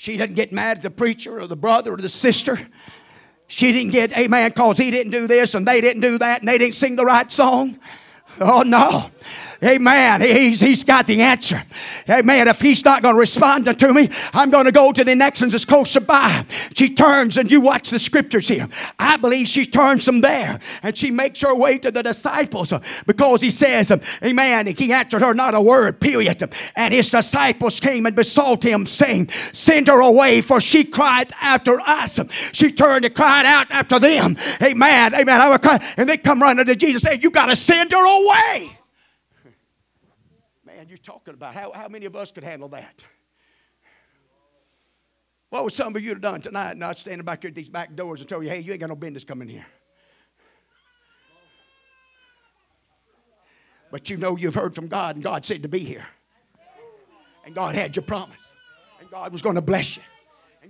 [0.07, 2.61] She didn't get mad at the preacher or the brother or the sister.
[3.49, 6.49] She didn't get, amen, because he didn't do this and they didn't do that and
[6.49, 7.81] they didn't sing the right song.
[8.41, 9.11] Oh, no.
[9.65, 10.21] Amen.
[10.21, 11.63] He's, he's got the answer.
[12.11, 12.47] Amen.
[12.47, 15.41] If he's not going to respond to me, I'm going to go to the next
[15.41, 16.45] one that's closer by.
[16.75, 18.69] She turns and you watch the scriptures here.
[18.99, 22.81] I believe she turns from there and she makes her way to the disciples uh,
[23.07, 24.67] because he says, um, Amen.
[24.67, 26.53] He answered her not a word, period.
[26.75, 31.81] And his disciples came and besought him, saying, Send her away, for she cried after
[31.81, 32.21] us.
[32.53, 34.37] She turned and cried out after them.
[34.63, 35.15] Amen.
[35.15, 35.41] Amen.
[35.41, 35.83] I cry.
[35.97, 38.26] And they come running to Jesus saying, You got to send her away
[40.89, 41.55] you're talking about.
[41.55, 43.05] How, how many of us could handle that?
[45.51, 47.95] What would some of you have done tonight not standing back here at these back
[47.95, 49.67] doors and tell you, hey, you ain't got no business coming here?
[53.91, 56.07] But you know you've heard from God, and God said to be here.
[57.45, 58.53] And God had your promise.
[59.01, 60.03] And God was going to bless you.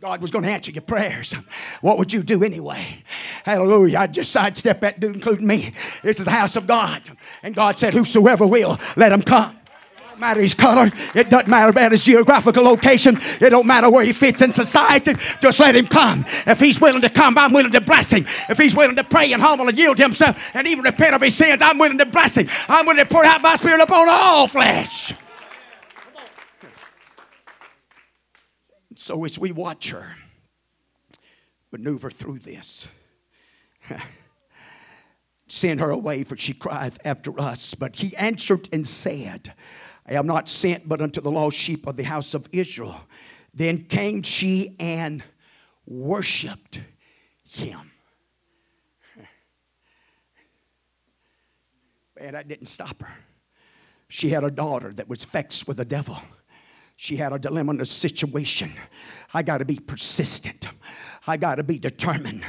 [0.00, 1.32] God was going to answer your prayers,
[1.80, 3.02] what would you do anyway?
[3.44, 4.00] Hallelujah.
[4.00, 5.72] I'd just sidestep that dude, including me.
[6.02, 7.08] This is the house of God.
[7.42, 9.56] And God said, Whosoever will, let him come
[10.18, 10.90] matter his color.
[11.14, 13.18] It doesn't matter about his geographical location.
[13.38, 15.12] It don't matter where he fits in society.
[15.42, 16.24] Just let him come.
[16.46, 18.24] If he's willing to come, I'm willing to bless him.
[18.48, 21.34] If he's willing to pray and humble and yield himself and even repent of his
[21.34, 22.48] sins, I'm willing to bless him.
[22.66, 25.12] I'm willing to pour out my spirit upon all flesh.
[28.98, 30.16] So as we watch her
[31.70, 32.88] maneuver through this,
[35.48, 37.74] send her away, for she crieth after us.
[37.74, 39.52] But he answered and said,
[40.06, 42.98] I am not sent but unto the lost sheep of the house of Israel.
[43.52, 45.22] Then came she and
[45.86, 46.80] worshiped
[47.44, 47.90] him.
[52.18, 53.14] And I didn't stop her.
[54.08, 56.18] She had a daughter that was vexed with the devil.
[56.96, 58.72] She had a dilemma in a situation.
[59.34, 60.68] I got to be persistent.
[61.28, 62.44] I got to be determined.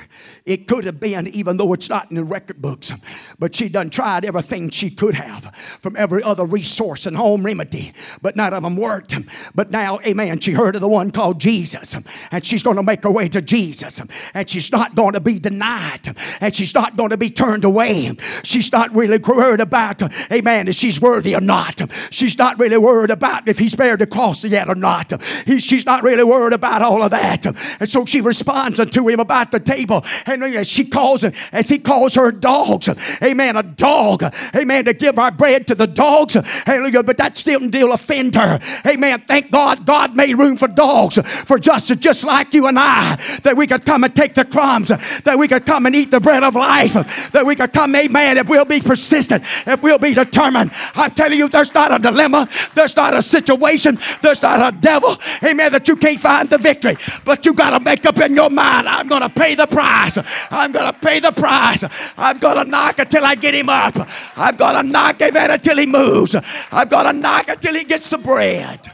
[0.46, 2.92] It could have been, even though it's not in the record books,
[3.40, 7.94] but she done tried everything she could have from every other resource and home remedy,
[8.22, 9.16] but none of them worked.
[9.56, 11.96] But now, amen, she heard of the one called Jesus,
[12.32, 14.00] and she's going to make her way to Jesus,
[14.34, 18.16] and she's not going to be denied, and she's not going to be turned away.
[18.44, 21.82] She's not really worried about, amen, if she's worthy or not.
[22.12, 25.12] She's not really worried about if he's bared the cross yet or not.
[25.48, 27.46] she's not really worried about all of that.
[27.80, 30.04] And so she responds unto him about the table.
[30.26, 32.90] And she calls it, as he calls her dogs,
[33.24, 34.24] amen, a dog,
[34.56, 38.60] amen, to give our bread to the dogs, hallelujah, but that still didn't offend her.
[38.86, 39.24] Amen.
[39.28, 43.56] Thank God, God made room for dogs, for just, just like you and I, that
[43.56, 46.44] we could come and take the crumbs, that we could come and eat the bread
[46.44, 46.94] of life,
[47.32, 50.72] that we could come, amen, if we'll be persistent, if we'll be determined.
[50.96, 55.18] I'm telling you, there's not a dilemma, there's not a situation, there's not a devil,
[55.44, 58.50] amen, that you can't find the victory, but you got to make up in your
[58.60, 60.18] I'm going to pay the price.
[60.52, 61.84] I'm going to pay the price.
[62.18, 63.96] I'm going to knock until I get him up.
[64.36, 66.36] I'm going to knock him at until he moves.
[66.72, 68.92] I'm going to knock until he gets the bread.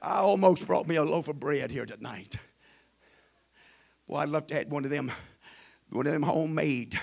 [0.00, 2.36] I almost brought me a loaf of bread here tonight.
[4.06, 5.10] Boy, I'd love to have one of them,
[5.90, 7.00] one of them homemade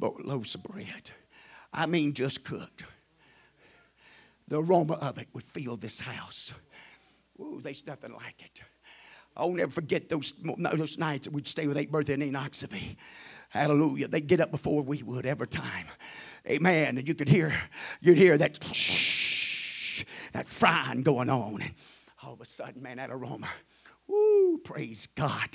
[0.00, 1.10] loaves of bread.
[1.72, 2.84] I mean, just cooked.
[4.48, 6.52] The aroma of it would fill this house.
[7.38, 8.62] Ooh, there's nothing like it.
[9.36, 12.96] I'll never forget those, those nights that we'd stay with Eight Birthday in Enoxavie.
[13.48, 14.08] Hallelujah.
[14.08, 15.86] They'd get up before we would every time.
[16.48, 16.98] Amen.
[16.98, 17.60] And you could hear,
[18.00, 21.62] you'd hear that shh, that frying going on.
[21.62, 21.74] And
[22.22, 23.48] all of a sudden, man, that aroma
[24.10, 25.50] Woo, praise God.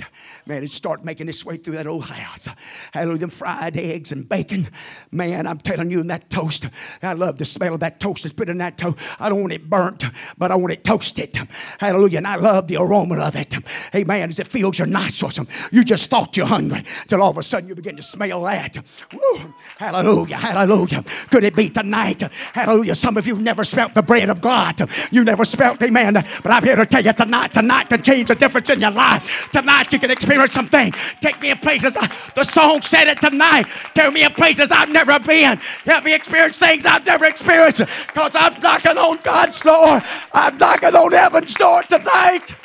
[0.46, 2.48] Man, it start making its way through that old house.
[2.94, 3.20] Hallelujah.
[3.20, 4.70] Them fried eggs and bacon.
[5.12, 6.66] Man, I'm telling you, in that toast,
[7.04, 8.98] I love the smell of that toast that's put in that toast.
[9.20, 10.06] I don't want it burnt,
[10.38, 11.38] but I want it toasted.
[11.80, 12.20] Hallelujah.
[12.20, 13.54] And I love the aroma of it.
[13.92, 15.38] Hey, man, as it fills your nostrils,
[15.74, 18.78] you just thought you're hungry till all of a sudden you begin to smell that.
[19.12, 20.38] Woo, hallelujah.
[20.38, 21.04] Hallelujah.
[21.30, 22.22] Could it be tonight?
[22.54, 22.96] Hallelujah.
[22.96, 24.90] Some of you never smelt the bread of God.
[25.12, 26.14] You never smelt, amen.
[26.14, 29.50] But I'm here to tell you tonight, tonight can change the difference in your life.
[29.52, 30.94] Tonight you can experience something.
[31.20, 31.98] Take me in places.
[31.98, 33.66] I, the song said it tonight.
[33.96, 35.58] Take me in places I've never been.
[35.86, 37.80] Help me experience things I've never experienced.
[37.80, 40.02] Because I'm knocking on God's door.
[40.34, 42.56] I'm knocking on heaven's door tonight.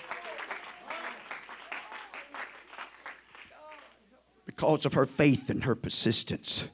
[4.45, 6.68] Because of her faith and her persistence,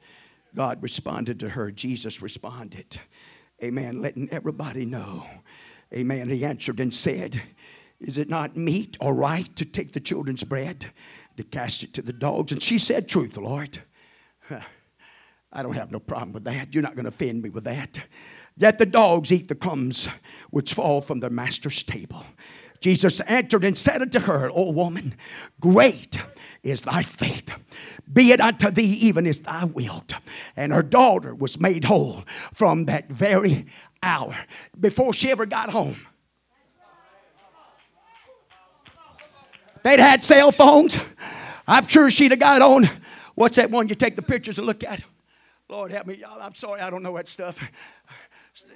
[0.57, 1.71] God responded to her.
[1.71, 2.99] Jesus responded.
[3.63, 4.01] Amen.
[4.01, 5.25] Letting everybody know.
[5.95, 6.29] Amen.
[6.29, 7.41] He answered and said,
[8.01, 10.87] is it not meet or right to take the children's bread,
[11.37, 12.53] to cast it to the dogs?
[12.53, 13.79] And she said, Truth, Lord.
[15.53, 16.75] I don't have no problem with that.
[16.75, 18.03] You're not going to offend me with that.
[18.59, 20.09] Yet the dogs eat the crumbs
[20.51, 22.25] which fall from their master's table.
[22.81, 25.15] Jesus answered and said unto her, O woman,
[25.61, 26.19] great
[26.63, 27.51] is thy faith.
[28.13, 30.15] Be it unto thee even as thou wilt.
[30.57, 33.67] And her daughter was made whole from that very
[34.03, 34.37] hour
[34.79, 35.97] before she ever got home.
[39.87, 40.99] They'd had cell phones,
[41.67, 42.89] I'm sure she'd have got on.
[43.37, 45.01] What's that one you take the pictures and look at?
[45.69, 46.41] Lord help me, y'all.
[46.41, 47.61] I'm sorry, I don't know that stuff.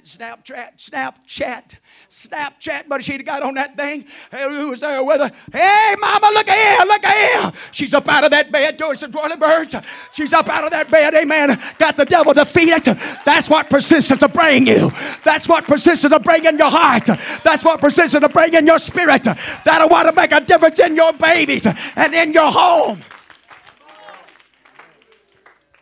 [0.04, 1.76] Snapchat, Snapchat,
[2.10, 4.04] Snapchat, but she'd got on that thing.
[4.30, 5.30] Hey, Who was there with her?
[5.50, 7.52] Hey, mama, look at here, look at here.
[7.72, 9.74] She's up out of that bed doing some twirly birds.
[10.12, 11.58] She's up out of that bed, amen.
[11.78, 12.98] Got the devil defeated.
[13.24, 14.92] That's what persistence to bring you.
[15.24, 17.06] That's what persistence to bring in your heart.
[17.42, 19.22] That's what persistence to bring in your spirit.
[19.64, 23.02] That'll want to make a difference in your babies and in your home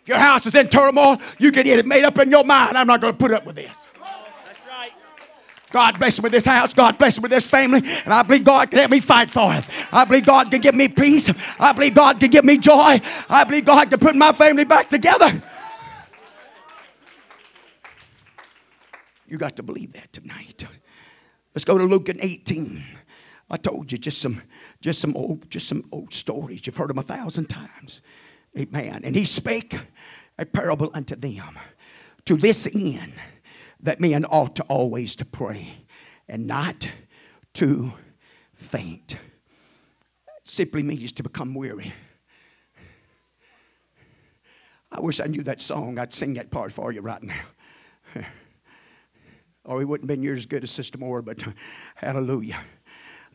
[0.08, 2.76] your house is in turmoil, you can get it made up in your mind.
[2.76, 3.88] I'm not going to put up with this.
[5.70, 6.72] God bless me with this house.
[6.72, 7.82] God bless me with this family.
[8.04, 9.64] And I believe God can help me fight for it.
[9.92, 11.30] I believe God can give me peace.
[11.60, 13.00] I believe God can give me joy.
[13.28, 15.42] I believe God can put my family back together.
[19.26, 20.66] You got to believe that tonight.
[21.54, 22.82] Let's go to Luke 18.
[23.50, 24.42] I told you just some,
[24.80, 26.66] just some old, just some old stories.
[26.66, 28.00] You've heard them a thousand times.
[28.58, 29.02] Amen.
[29.04, 29.76] And he spake
[30.38, 31.58] a parable unto them
[32.24, 33.14] to this end
[33.80, 35.68] that men ought to always to pray
[36.28, 36.88] and not
[37.54, 37.92] to
[38.54, 39.14] faint.
[39.14, 39.18] It
[40.44, 41.92] simply means to become weary.
[44.90, 45.98] I wish I knew that song.
[45.98, 47.42] I'd sing that part for you right now.
[49.64, 51.44] or he wouldn't have been near as good as Sister Moore, but
[51.94, 52.58] hallelujah.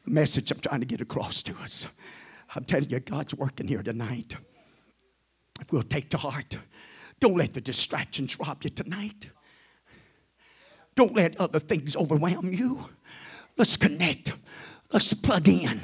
[0.05, 1.87] The message I'm trying to get across to us.
[2.55, 4.35] I'm telling you, God's working here tonight.
[5.61, 6.57] If we'll take to heart,
[7.23, 9.29] don't let the distractions rob you tonight.
[10.93, 12.89] Don't let other things overwhelm you.
[13.55, 14.33] Let's connect.
[14.91, 15.79] Let's plug in.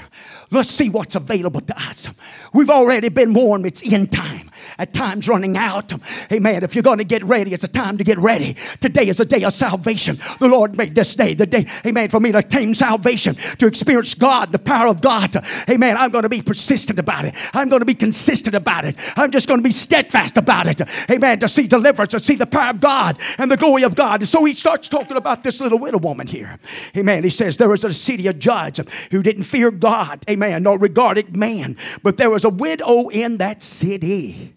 [0.51, 2.09] Let's see what's available to us.
[2.53, 4.48] We've already been warned it's end time.
[4.77, 5.93] At times running out.
[6.31, 6.63] Amen.
[6.63, 8.55] If you're going to get ready, it's a time to get ready.
[8.79, 10.19] Today is a day of salvation.
[10.39, 14.13] The Lord made this day the day, amen, for me to attain salvation, to experience
[14.13, 15.35] God, the power of God.
[15.69, 15.97] Amen.
[15.97, 17.35] I'm going to be persistent about it.
[17.53, 18.95] I'm going to be consistent about it.
[19.15, 20.81] I'm just going to be steadfast about it.
[21.09, 21.39] Amen.
[21.39, 24.21] To see deliverance, to see the power of God and the glory of God.
[24.21, 26.59] And so he starts talking about this little widow woman here.
[26.95, 27.23] Amen.
[27.23, 28.79] He says there was a city, a judge
[29.11, 31.77] who didn't fear God, amen, nor regarded man.
[32.03, 34.48] But there was a widow in that city.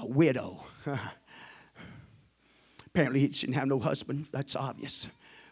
[0.00, 0.64] A widow.
[2.86, 4.26] Apparently, she didn't have no husband.
[4.32, 5.08] That's obvious.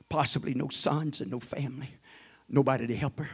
[0.08, 1.90] Possibly no sons and no family.
[2.48, 3.28] Nobody to help her.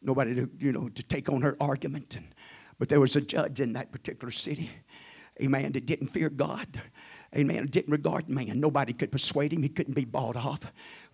[0.00, 2.16] Nobody to, you know, to take on her argument.
[2.16, 2.28] And,
[2.78, 4.70] but there was a judge in that particular city.
[5.40, 6.80] a man That didn't fear God.
[7.32, 8.60] a man that Didn't regard man.
[8.60, 9.62] Nobody could persuade him.
[9.62, 10.60] He couldn't be bought off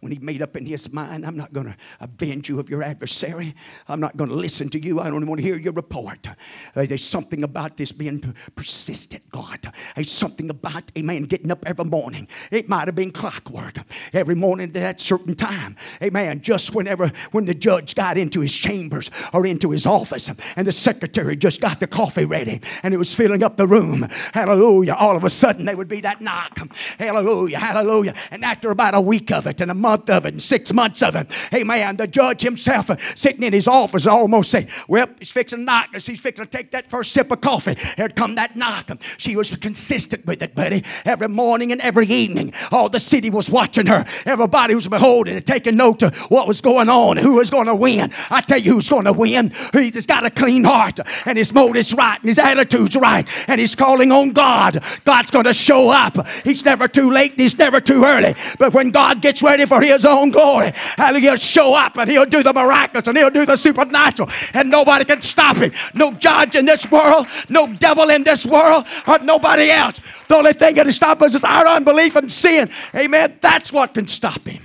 [0.00, 2.82] when he made up in his mind, I'm not going to avenge you of your
[2.82, 3.54] adversary.
[3.88, 5.00] I'm not going to listen to you.
[5.00, 6.28] I don't want to hear your report.
[6.28, 9.72] Uh, there's something about this being persistent, God.
[9.94, 12.28] There's something about, a man getting up every morning.
[12.50, 13.78] It might have been clockwork.
[14.12, 18.54] Every morning at that certain time, amen, just whenever, when the judge got into his
[18.54, 22.98] chambers or into his office and the secretary just got the coffee ready and it
[22.98, 26.58] was filling up the room, hallelujah, all of a sudden there would be that knock.
[26.98, 28.14] Hallelujah, hallelujah.
[28.30, 31.00] And after about a week of it and a month of it and six months
[31.00, 31.30] of it.
[31.52, 35.60] Hey, man, The judge himself uh, sitting in his office almost say, Well, he's fixing
[35.60, 36.06] to knock us.
[36.06, 37.76] He's fixing to take that first sip of coffee.
[37.96, 38.90] Here'd come that knock.
[39.16, 40.82] She was consistent with it, buddy.
[41.04, 44.04] Every morning and every evening, all the city was watching her.
[44.24, 47.74] Everybody was beholding and taking note of what was going on, who was going to
[47.74, 48.12] win.
[48.30, 49.52] I tell you who's going to win.
[49.72, 53.76] He's got a clean heart and his motive's right and his attitude's right and he's
[53.76, 54.82] calling on God.
[55.04, 56.26] God's going to show up.
[56.44, 58.34] He's never too late and he's never too early.
[58.58, 60.72] But when God gets ready for for his own glory.
[60.96, 64.28] And he'll show up and he'll do the miraculous and he'll do the supernatural.
[64.54, 65.72] And nobody can stop him.
[65.94, 70.00] No judge in this world, no devil in this world, or nobody else.
[70.28, 72.70] The only thing that can stop us is our unbelief and sin.
[72.94, 73.38] Amen.
[73.40, 74.62] That's what can stop him.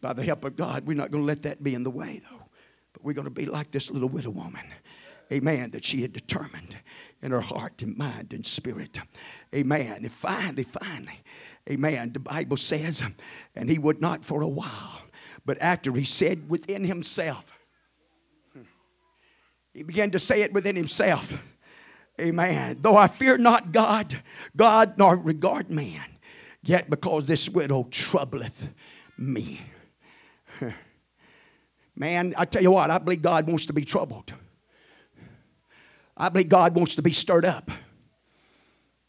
[0.00, 2.20] By the help of God, we're not going to let that be in the way,
[2.28, 2.46] though.
[2.92, 4.64] But we're going to be like this little widow woman.
[5.32, 5.70] Amen.
[5.70, 6.76] That she had determined
[7.22, 8.98] in her heart and mind and spirit.
[9.54, 9.92] Amen.
[9.92, 11.20] And finally, finally,
[11.70, 12.12] Amen.
[12.12, 13.02] The Bible says,
[13.54, 15.02] and he would not for a while.
[15.44, 17.44] But after he said within himself,
[19.72, 21.38] he began to say it within himself.
[22.20, 22.78] Amen.
[22.80, 24.22] Though I fear not God,
[24.54, 26.04] God nor regard man,
[26.62, 28.68] yet because this widow troubleth
[29.16, 29.60] me.
[31.96, 34.32] Man, I tell you what, I believe God wants to be troubled.
[36.16, 37.70] I believe God wants to be stirred up.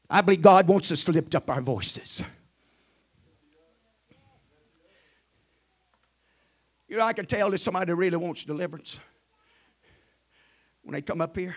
[0.10, 2.24] I believe God wants us to lift up our voices.
[6.94, 9.00] You know, I can tell that somebody really wants deliverance
[10.84, 11.56] when they come up here.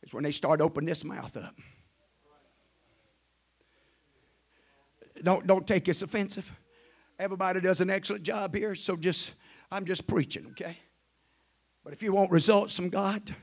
[0.00, 1.58] It's when they start opening this mouth up.
[5.24, 6.52] Don't, don't take this offensive.
[7.18, 9.32] Everybody does an excellent job here, so just
[9.72, 10.78] I'm just preaching, okay?
[11.82, 13.34] But if you want results from God,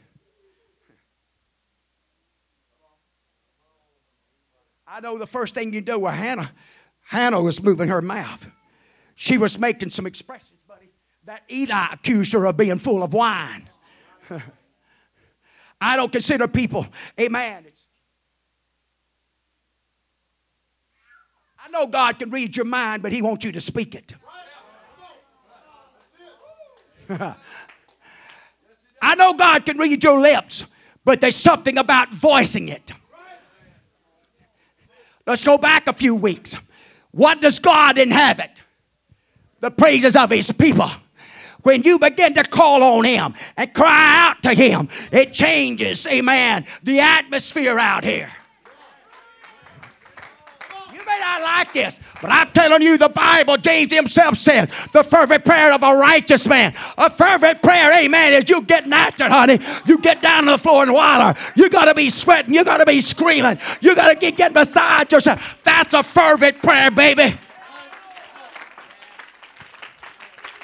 [4.87, 6.53] I know the first thing you do with Hannah,
[7.01, 8.47] Hannah was moving her mouth.
[9.15, 10.58] She was making some expressions
[11.29, 13.69] that Eli accused her of being full of wine.
[15.79, 16.87] I don't consider people,
[17.21, 17.67] amen.
[21.63, 24.15] I know God can read your mind, but He wants you to speak it.
[28.99, 30.65] I know God can read your lips,
[31.05, 32.91] but there's something about voicing it.
[35.27, 36.57] Let's go back a few weeks.
[37.11, 38.63] What does God inhabit?
[39.59, 40.89] the praises of his people.
[41.63, 46.65] When you begin to call on him and cry out to him, it changes, amen,
[46.83, 48.31] the atmosphere out here.
[50.93, 55.03] You may not like this, but I'm telling you, the Bible, James himself says, the
[55.03, 56.73] fervent prayer of a righteous man.
[56.97, 59.59] A fervent prayer, amen, is you getting after it, honey.
[59.85, 61.37] You get down on the floor and water.
[61.55, 62.53] You got to be sweating.
[62.53, 63.59] You got to be screaming.
[63.81, 65.57] You got to get, get beside yourself.
[65.63, 67.37] That's a fervent prayer, baby.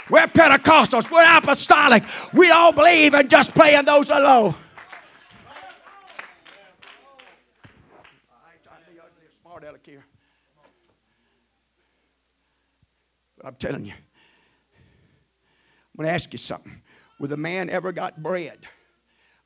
[0.09, 1.09] We're Pentecostals.
[1.09, 2.03] We're apostolic.
[2.33, 4.09] We don't believe in just playing those.
[13.37, 16.81] But I'm telling you, I'm going to ask you something.
[17.19, 18.59] Would a man ever got bread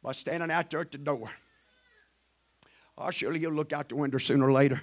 [0.01, 1.29] by standing out there at the door?
[2.97, 4.81] Oh, surely you'll look out the window sooner or later.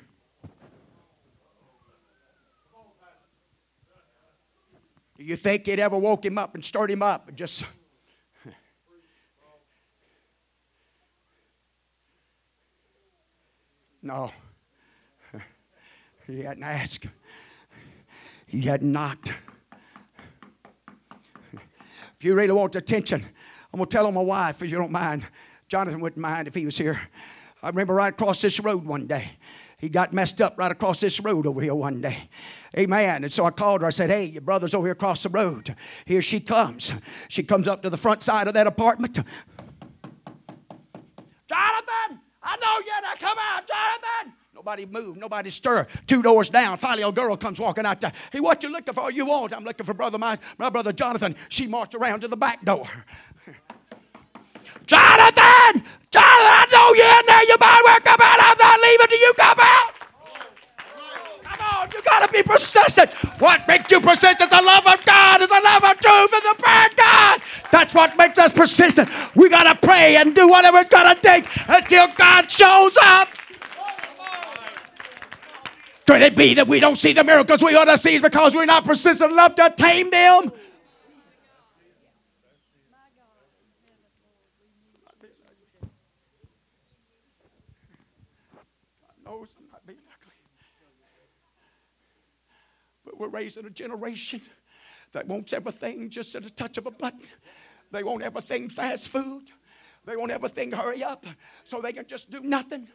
[5.18, 7.28] You think it ever woke him up and stirred him up?
[7.28, 7.64] And Just.
[14.02, 14.30] No.
[16.28, 17.06] He hadn't asked.
[18.46, 19.32] He had knocked.
[21.52, 23.24] If you really want attention,
[23.72, 25.24] I'm going to tell on my wife if you don't mind.
[25.68, 27.00] Jonathan wouldn't mind if he was here.
[27.62, 29.30] I remember right across this road one day.
[29.78, 32.30] He got messed up right across this road over here one day.
[32.78, 33.24] Amen.
[33.24, 33.86] And so I called her.
[33.86, 35.74] I said, Hey, your brother's over here across the road.
[36.06, 36.92] Here she comes.
[37.28, 39.16] She comes up to the front side of that apartment.
[41.46, 42.92] Jonathan, I know you.
[43.02, 44.32] Now come out, Jonathan.
[44.54, 45.86] Nobody moved, nobody stirred.
[46.06, 46.78] Two doors down.
[46.78, 48.12] Finally, a girl comes walking out there.
[48.32, 49.12] Hey, what you looking for?
[49.12, 49.52] You want?
[49.52, 51.36] I'm looking for brother my, my brother Jonathan.
[51.50, 52.88] She marched around to the back door.
[54.86, 55.82] Jonathan!
[56.10, 57.44] Jonathan, I know you're in there.
[57.44, 58.38] You might well come out.
[58.40, 59.92] I'm not leaving till you come out.
[61.44, 63.12] Come on, you gotta be persistent.
[63.40, 64.50] What makes you persistent?
[64.50, 67.40] The love of God is the love of truth and the prayer of God.
[67.70, 69.10] That's what makes us persistent.
[69.34, 73.28] We gotta pray and do whatever it's gonna take until God shows up.
[76.06, 78.64] Could it be that we don't see the miracles we ought to see because we're
[78.64, 80.52] not persistent enough to tame them?
[89.26, 90.34] knows I'm not being ugly.
[93.04, 94.40] But we're raising a generation
[95.12, 97.22] that wants everything just at a touch of a button.
[97.90, 99.50] They want everything fast food.
[100.04, 101.26] They want everything hurry up
[101.64, 102.88] so they can just do nothing.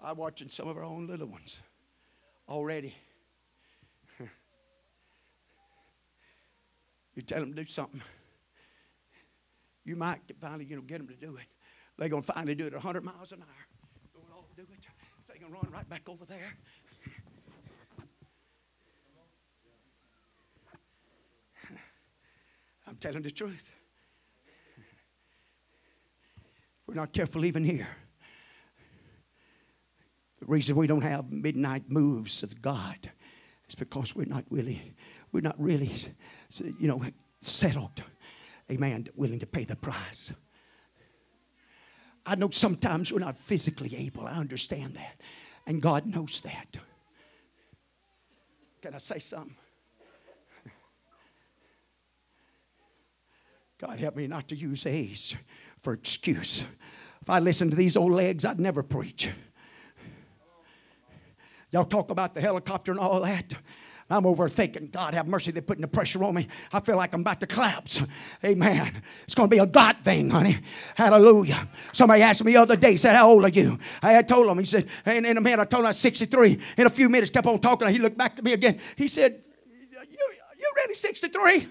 [0.00, 1.58] I'm watching some of our own little ones
[2.48, 2.94] already.
[7.14, 8.00] you tell them to do something.
[9.86, 11.46] You might finally you know, get them to do it.
[11.96, 13.66] They're going to finally do it at 100 miles an hour.
[14.12, 14.86] Go all do it.
[15.28, 16.56] They're going to run right back over there.
[22.88, 23.70] I'm telling the truth.
[26.88, 27.88] We're not careful even here.
[30.40, 33.10] The reason we don't have midnight moves of God
[33.68, 34.94] is because we're not really,
[35.32, 35.92] we're not really,
[36.78, 37.02] you know,
[37.40, 38.02] settled.
[38.70, 39.06] Amen.
[39.14, 40.32] Willing to pay the price.
[42.24, 44.26] I know sometimes we're not physically able.
[44.26, 45.20] I understand that.
[45.66, 46.76] And God knows that.
[48.82, 49.56] Can I say something?
[53.78, 55.36] God help me not to use age
[55.82, 56.64] for excuse.
[57.20, 59.30] If I listened to these old legs, I'd never preach.
[61.70, 63.54] Y'all talk about the helicopter and all that.
[64.08, 64.92] I'm overthinking.
[64.92, 66.46] God have mercy, they're putting the pressure on me.
[66.72, 68.00] I feel like I'm about to collapse.
[68.44, 69.02] Amen.
[69.24, 70.58] It's going to be a God thing, honey.
[70.94, 71.68] Hallelujah.
[71.92, 73.78] Somebody asked me the other day, said, How old are you?
[74.02, 75.98] I had told him, he said, and in a minute, I told him I was
[75.98, 76.58] 63.
[76.78, 77.88] In a few minutes, kept on talking.
[77.88, 78.78] He looked back to me again.
[78.94, 79.42] He said,
[79.92, 81.68] You, you really 63?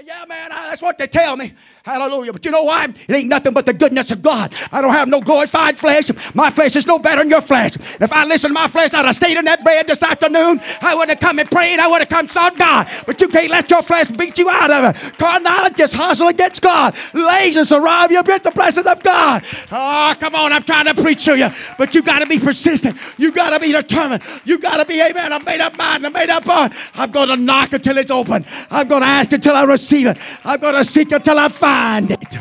[0.00, 1.52] Yeah, man, that's what they tell me.
[1.84, 2.32] Hallelujah.
[2.32, 2.84] But you know why?
[2.86, 4.54] It ain't nothing but the goodness of God.
[4.72, 6.10] I don't have no glorified flesh.
[6.32, 7.72] My flesh is no better than your flesh.
[8.00, 10.62] If I listened to my flesh, I'd have stayed in that bed this afternoon.
[10.80, 11.78] I would have come and prayed.
[11.78, 12.88] I would have come sought God.
[13.04, 15.18] But you can't let your flesh beat you out of it.
[15.18, 16.96] Carnality hustle against God.
[17.12, 19.44] Laziness will rob you of the blessings of God.
[19.70, 20.54] Oh, come on.
[20.54, 21.50] I'm trying to preach to you.
[21.76, 22.96] But you got to be persistent.
[23.18, 24.22] You got to be determined.
[24.46, 25.34] You got to be, amen.
[25.34, 26.06] I made up mind.
[26.06, 26.72] I made up mind.
[26.94, 28.46] I'm going to knock until it's open.
[28.70, 30.18] I'm going to ask until I receive receive it.
[30.44, 32.38] I'm going to seek it till I find it.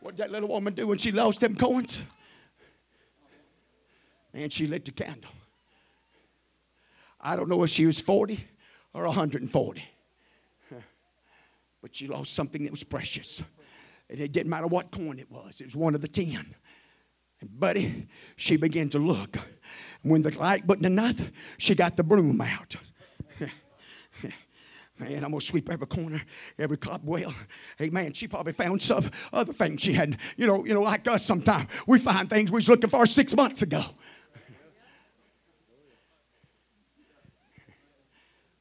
[0.00, 2.02] What did that little woman do when she lost them coins?
[4.32, 5.30] And she lit the candle.
[7.20, 8.46] I don't know if she was 40
[8.92, 9.84] or 140.
[11.82, 13.42] But she lost something that was precious.
[14.10, 16.54] And it didn't matter what coin it was, it was one of the ten.
[17.40, 18.06] And buddy,
[18.36, 19.36] she began to look.
[20.02, 21.20] When the light wasn't enough,
[21.58, 22.76] she got the broom out.
[24.98, 26.22] Man, I'm gonna sweep every corner,
[26.58, 27.32] every cobweb.
[27.76, 30.18] Hey, man, she probably found some other things she hadn't.
[30.38, 31.24] You know, you know, like us.
[31.24, 33.82] Sometimes we find things we was looking for six months ago.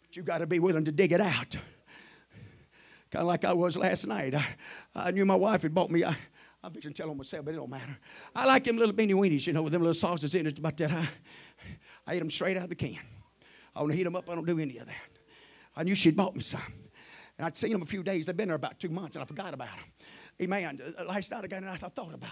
[0.02, 1.56] But you got to be willing to dig it out.
[3.12, 4.36] Kind of like I was last night.
[4.36, 4.46] I,
[4.94, 6.04] I knew my wife had bought me.
[6.04, 6.18] I,
[6.62, 7.98] I'm fixing to tell on myself, but it don't matter.
[8.36, 10.76] I like them little beanie weenies, you know, with them little sausages in it about
[10.78, 11.08] that high.
[12.06, 13.00] I eat them straight out of the can.
[13.74, 14.30] I want to heat them up.
[14.30, 15.15] I don't do any of that.
[15.76, 16.62] I knew she'd bought me some.
[17.38, 18.28] And I'd seen them a few days.
[18.28, 19.86] They'd been there about two months, and I forgot about them.
[20.42, 20.82] Amen.
[20.98, 22.30] Uh, last night again, I thought about them.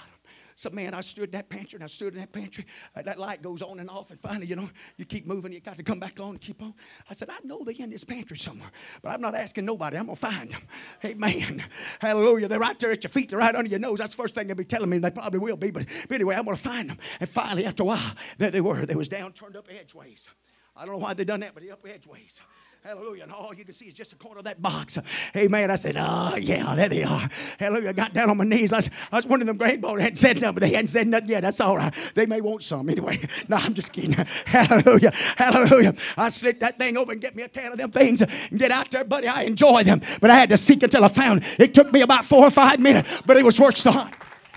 [0.55, 2.65] So, man, I stood in that pantry and I stood in that pantry.
[2.95, 5.59] Uh, that light goes on and off, and finally, you know, you keep moving, you
[5.59, 6.73] got to come back on and keep on.
[7.09, 8.71] I said, I know they're in this pantry somewhere,
[9.01, 9.97] but I'm not asking nobody.
[9.97, 10.61] I'm going to find them.
[11.03, 11.63] Amen.
[11.99, 12.47] Hallelujah.
[12.47, 13.97] They're right there at your feet, they're right under your nose.
[13.97, 15.71] That's the first thing they'll be telling me, and they probably will be.
[15.71, 16.97] But, but anyway, I'm going to find them.
[17.19, 18.85] And finally, after a while, there they were.
[18.85, 20.29] They was down, turned up edgeways.
[20.75, 22.41] I don't know why they done that, but they up edgeways.
[22.83, 23.23] Hallelujah.
[23.23, 24.97] And all you can see is just a corner of that box.
[25.37, 25.71] Amen.
[25.71, 27.29] I said, oh, yeah, there they are.
[27.57, 27.89] Hallelujah.
[27.89, 28.73] I got down on my knees.
[28.73, 31.07] I was, I was one of them grandboys hadn't said nothing, but they hadn't said
[31.07, 31.41] nothing yet.
[31.43, 31.93] That's all right.
[32.13, 33.19] They may want some anyway.
[33.49, 34.13] No, I'm just kidding.
[34.45, 35.11] Hallelujah.
[35.37, 35.93] Hallelujah.
[36.17, 38.71] I slipped that thing over and get me a can of them things and get
[38.71, 39.27] out there, buddy.
[39.27, 40.01] I enjoy them.
[40.21, 41.43] But I had to seek until I found.
[41.59, 44.13] It took me about four or five minutes, but it was worth the hunt.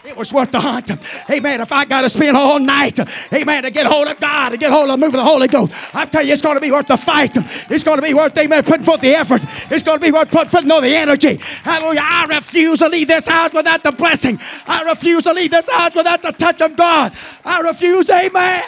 [0.07, 0.93] It was worth the hunt.
[1.29, 1.61] Amen.
[1.61, 3.01] If I got to spend all night,
[3.35, 5.49] amen, to get hold of God, to get hold of the move of the Holy
[5.49, 7.33] Ghost, I tell you, it's going to be worth the fight.
[7.69, 9.43] It's going to be worth, amen, putting forth the effort.
[9.69, 11.39] It's going to be worth putting forth the energy.
[11.41, 12.03] Hallelujah.
[12.05, 14.39] I refuse to leave this house without the blessing.
[14.69, 17.13] I refuse to leave this house without the touch of God.
[17.45, 18.63] I refuse, amen.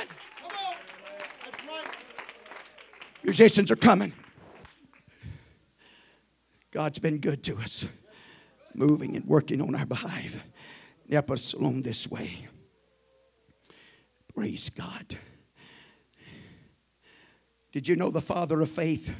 [3.23, 4.13] Musicians are coming.
[6.73, 7.87] God's been good to us,
[8.75, 10.37] moving and working on our behalf
[11.11, 12.47] help us along this way.
[14.35, 15.19] Praise God.
[17.73, 19.15] Did you know the father of faith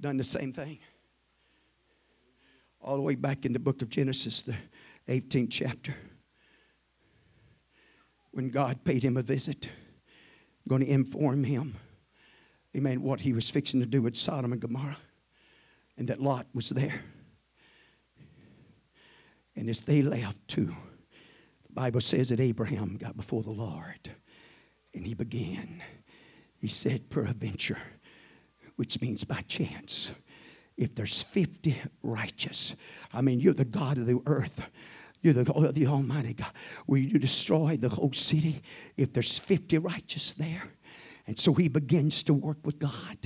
[0.00, 0.78] done the same thing?
[2.80, 4.56] All the way back in the book of Genesis, the
[5.08, 5.94] 18th chapter.
[8.32, 9.68] When God paid him a visit,
[10.68, 11.76] going to inform him,
[12.76, 14.96] amen, what he was fixing to do with Sodom and Gomorrah,
[15.96, 17.02] and that Lot was there.
[19.54, 20.74] And as they left too,
[21.74, 24.10] Bible says that Abraham got before the Lord
[24.94, 25.82] and he began.
[26.58, 27.78] He said, peradventure,
[28.76, 30.12] which means by chance.
[30.76, 32.76] If there's 50 righteous,
[33.12, 34.62] I mean, you're the God of the earth.
[35.20, 36.52] You're the, the Almighty God.
[36.86, 38.62] Will you destroy the whole city
[38.96, 40.64] if there's 50 righteous there?
[41.26, 43.18] And so he begins to work with God.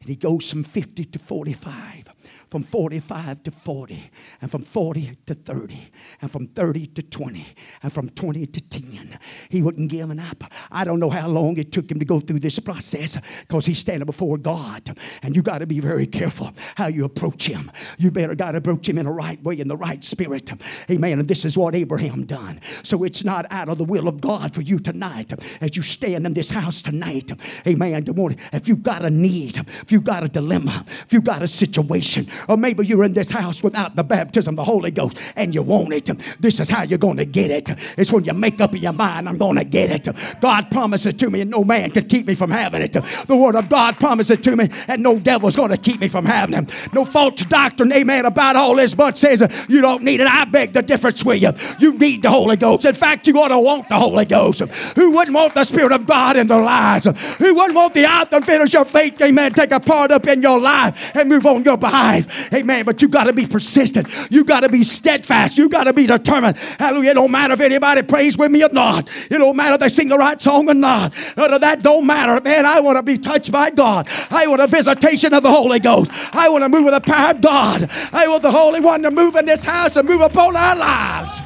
[0.00, 2.12] And he goes from 50 to 45
[2.48, 5.90] from 45 to 40, and from 40 to 30,
[6.22, 7.46] and from 30 to 20,
[7.82, 9.18] and from 20 to 10.
[9.50, 10.44] He wouldn't give up.
[10.70, 13.78] I don't know how long it took him to go through this process because he's
[13.78, 14.96] standing before God.
[15.22, 17.70] And you got to be very careful how you approach him.
[17.98, 20.50] You better got to approach him in the right way, in the right spirit.
[20.90, 21.18] Amen.
[21.18, 22.60] And this is what Abraham done.
[22.82, 26.24] So it's not out of the will of God for you tonight as you stand
[26.24, 27.30] in this house tonight.
[27.66, 28.02] Amen.
[28.04, 28.38] Good morning.
[28.52, 32.28] If you've got a need, if you've got a dilemma, if you've got a situation,
[32.48, 35.62] or maybe you're in this house without the baptism of the Holy Ghost and you
[35.62, 36.10] want it.
[36.40, 37.70] This is how you're going to get it.
[37.96, 40.40] It's when you make up in your mind, I'm going to get it.
[40.40, 42.92] God promised it to me and no man can keep me from having it.
[42.92, 46.08] The Word of God promised it to me and no devil's going to keep me
[46.08, 46.92] from having it.
[46.92, 50.26] No false doctrine, amen, about all this, but says you don't need it.
[50.26, 51.52] I beg the difference with you.
[51.78, 52.84] You need the Holy Ghost.
[52.84, 54.60] In fact, you ought to want the Holy Ghost.
[54.96, 57.06] Who wouldn't want the Spirit of God in their lives?
[57.38, 60.58] Who wouldn't want the author finish your faith, amen, take a part up in your
[60.58, 62.52] life and move on your behalf?
[62.52, 62.84] Amen.
[62.84, 64.08] But you got to be persistent.
[64.30, 65.58] You got to be steadfast.
[65.58, 66.56] You got to be determined.
[66.56, 67.10] Hallelujah.
[67.10, 69.08] It don't matter if anybody prays with me or not.
[69.30, 71.14] It don't matter if they sing the right song or not.
[71.36, 72.40] None of that don't matter.
[72.40, 74.08] Man, I want to be touched by God.
[74.30, 76.10] I want a visitation of the Holy Ghost.
[76.34, 77.88] I want to move with the power of God.
[78.12, 81.40] I want the Holy One to move in this house and move upon our lives.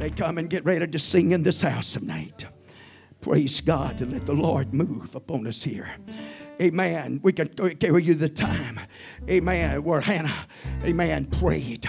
[0.00, 2.46] They come and get ready to sing in this house tonight.
[3.20, 5.90] Praise God and let the Lord move upon us here.
[6.60, 7.20] Amen.
[7.22, 8.80] We can carry you the time.
[9.28, 9.82] Amen.
[9.82, 10.46] Where Hannah,
[10.84, 11.88] amen, prayed.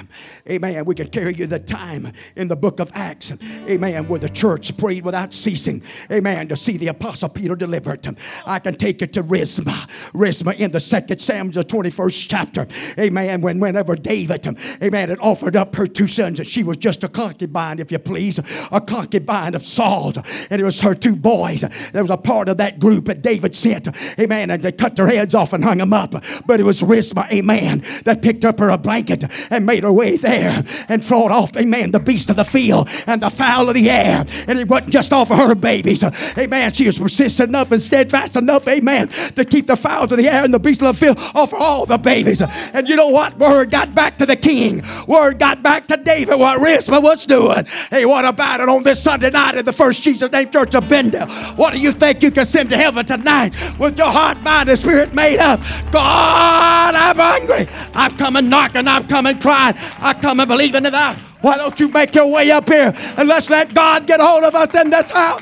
[0.50, 0.86] Amen.
[0.86, 3.34] We can carry you the time in the book of Acts.
[3.68, 4.08] Amen.
[4.08, 5.84] Where the church prayed without ceasing.
[6.10, 6.48] Amen.
[6.48, 8.16] To see the apostle Peter delivered.
[8.46, 9.88] I can take it to Rizpah.
[10.14, 12.68] Rizpah in the second Samuel, the 21st chapter.
[12.98, 13.42] Amen.
[13.42, 14.48] When whenever David,
[14.82, 18.00] amen, had offered up her two sons, and she was just a concubine, if you
[18.00, 18.40] please,
[18.72, 20.14] a concubine of Saul.
[20.50, 21.64] And it was her two boys.
[21.92, 23.88] There was a part of that group that David sent.
[24.20, 24.50] Amen.
[24.50, 26.14] And and they cut their heads off and hung them up.
[26.46, 30.18] But it was Rizpah, amen, that picked up her a blanket and made her way
[30.18, 33.90] there and fought off, amen, the beast of the field and the fowl of the
[33.90, 34.26] air.
[34.48, 36.04] And it wasn't just off of her babies.
[36.38, 36.72] Amen.
[36.74, 40.44] She was persistent enough and steadfast enough, amen, to keep the fowls of the air
[40.44, 42.42] and the beast of the field off all the babies.
[42.42, 43.38] And you know what?
[43.40, 44.84] Word got back to the king.
[45.08, 47.66] Word got back to David what Rizpah was doing.
[47.90, 50.86] Hey, what about it on this Sunday night in the First Jesus Name Church of
[50.86, 51.58] Benndale?
[51.58, 54.78] What do you think you can send to heaven tonight with your heart, mind, and
[54.78, 55.60] spirit made up?
[55.92, 57.68] God, I'm hungry.
[57.94, 58.88] I'm coming knocking.
[58.88, 59.76] I'm coming crying.
[60.00, 61.18] I come and believing in that.
[61.42, 64.54] Why don't you make your way up here and let's let God get hold of
[64.54, 65.42] us in this house?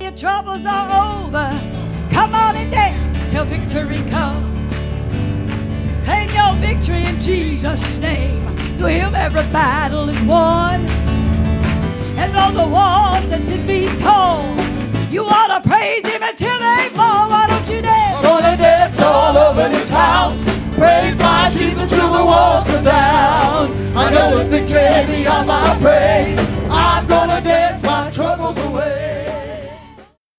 [0.00, 1.50] Your troubles are over.
[2.10, 4.67] Come on and dance till victory comes.
[6.08, 8.56] Claim your victory in Jesus' name.
[8.78, 10.86] Through him every battle is won.
[12.16, 14.56] And on the walls that to be told,
[15.12, 17.28] you ought to praise him until they fall.
[17.28, 18.22] Why don't you dance?
[18.22, 20.38] Gonna dance all over this house.
[20.76, 23.94] Praise my Jesus till the walls come down.
[23.94, 26.38] I know His victory beyond my praise.
[26.70, 29.27] I'm gonna dance my troubles away.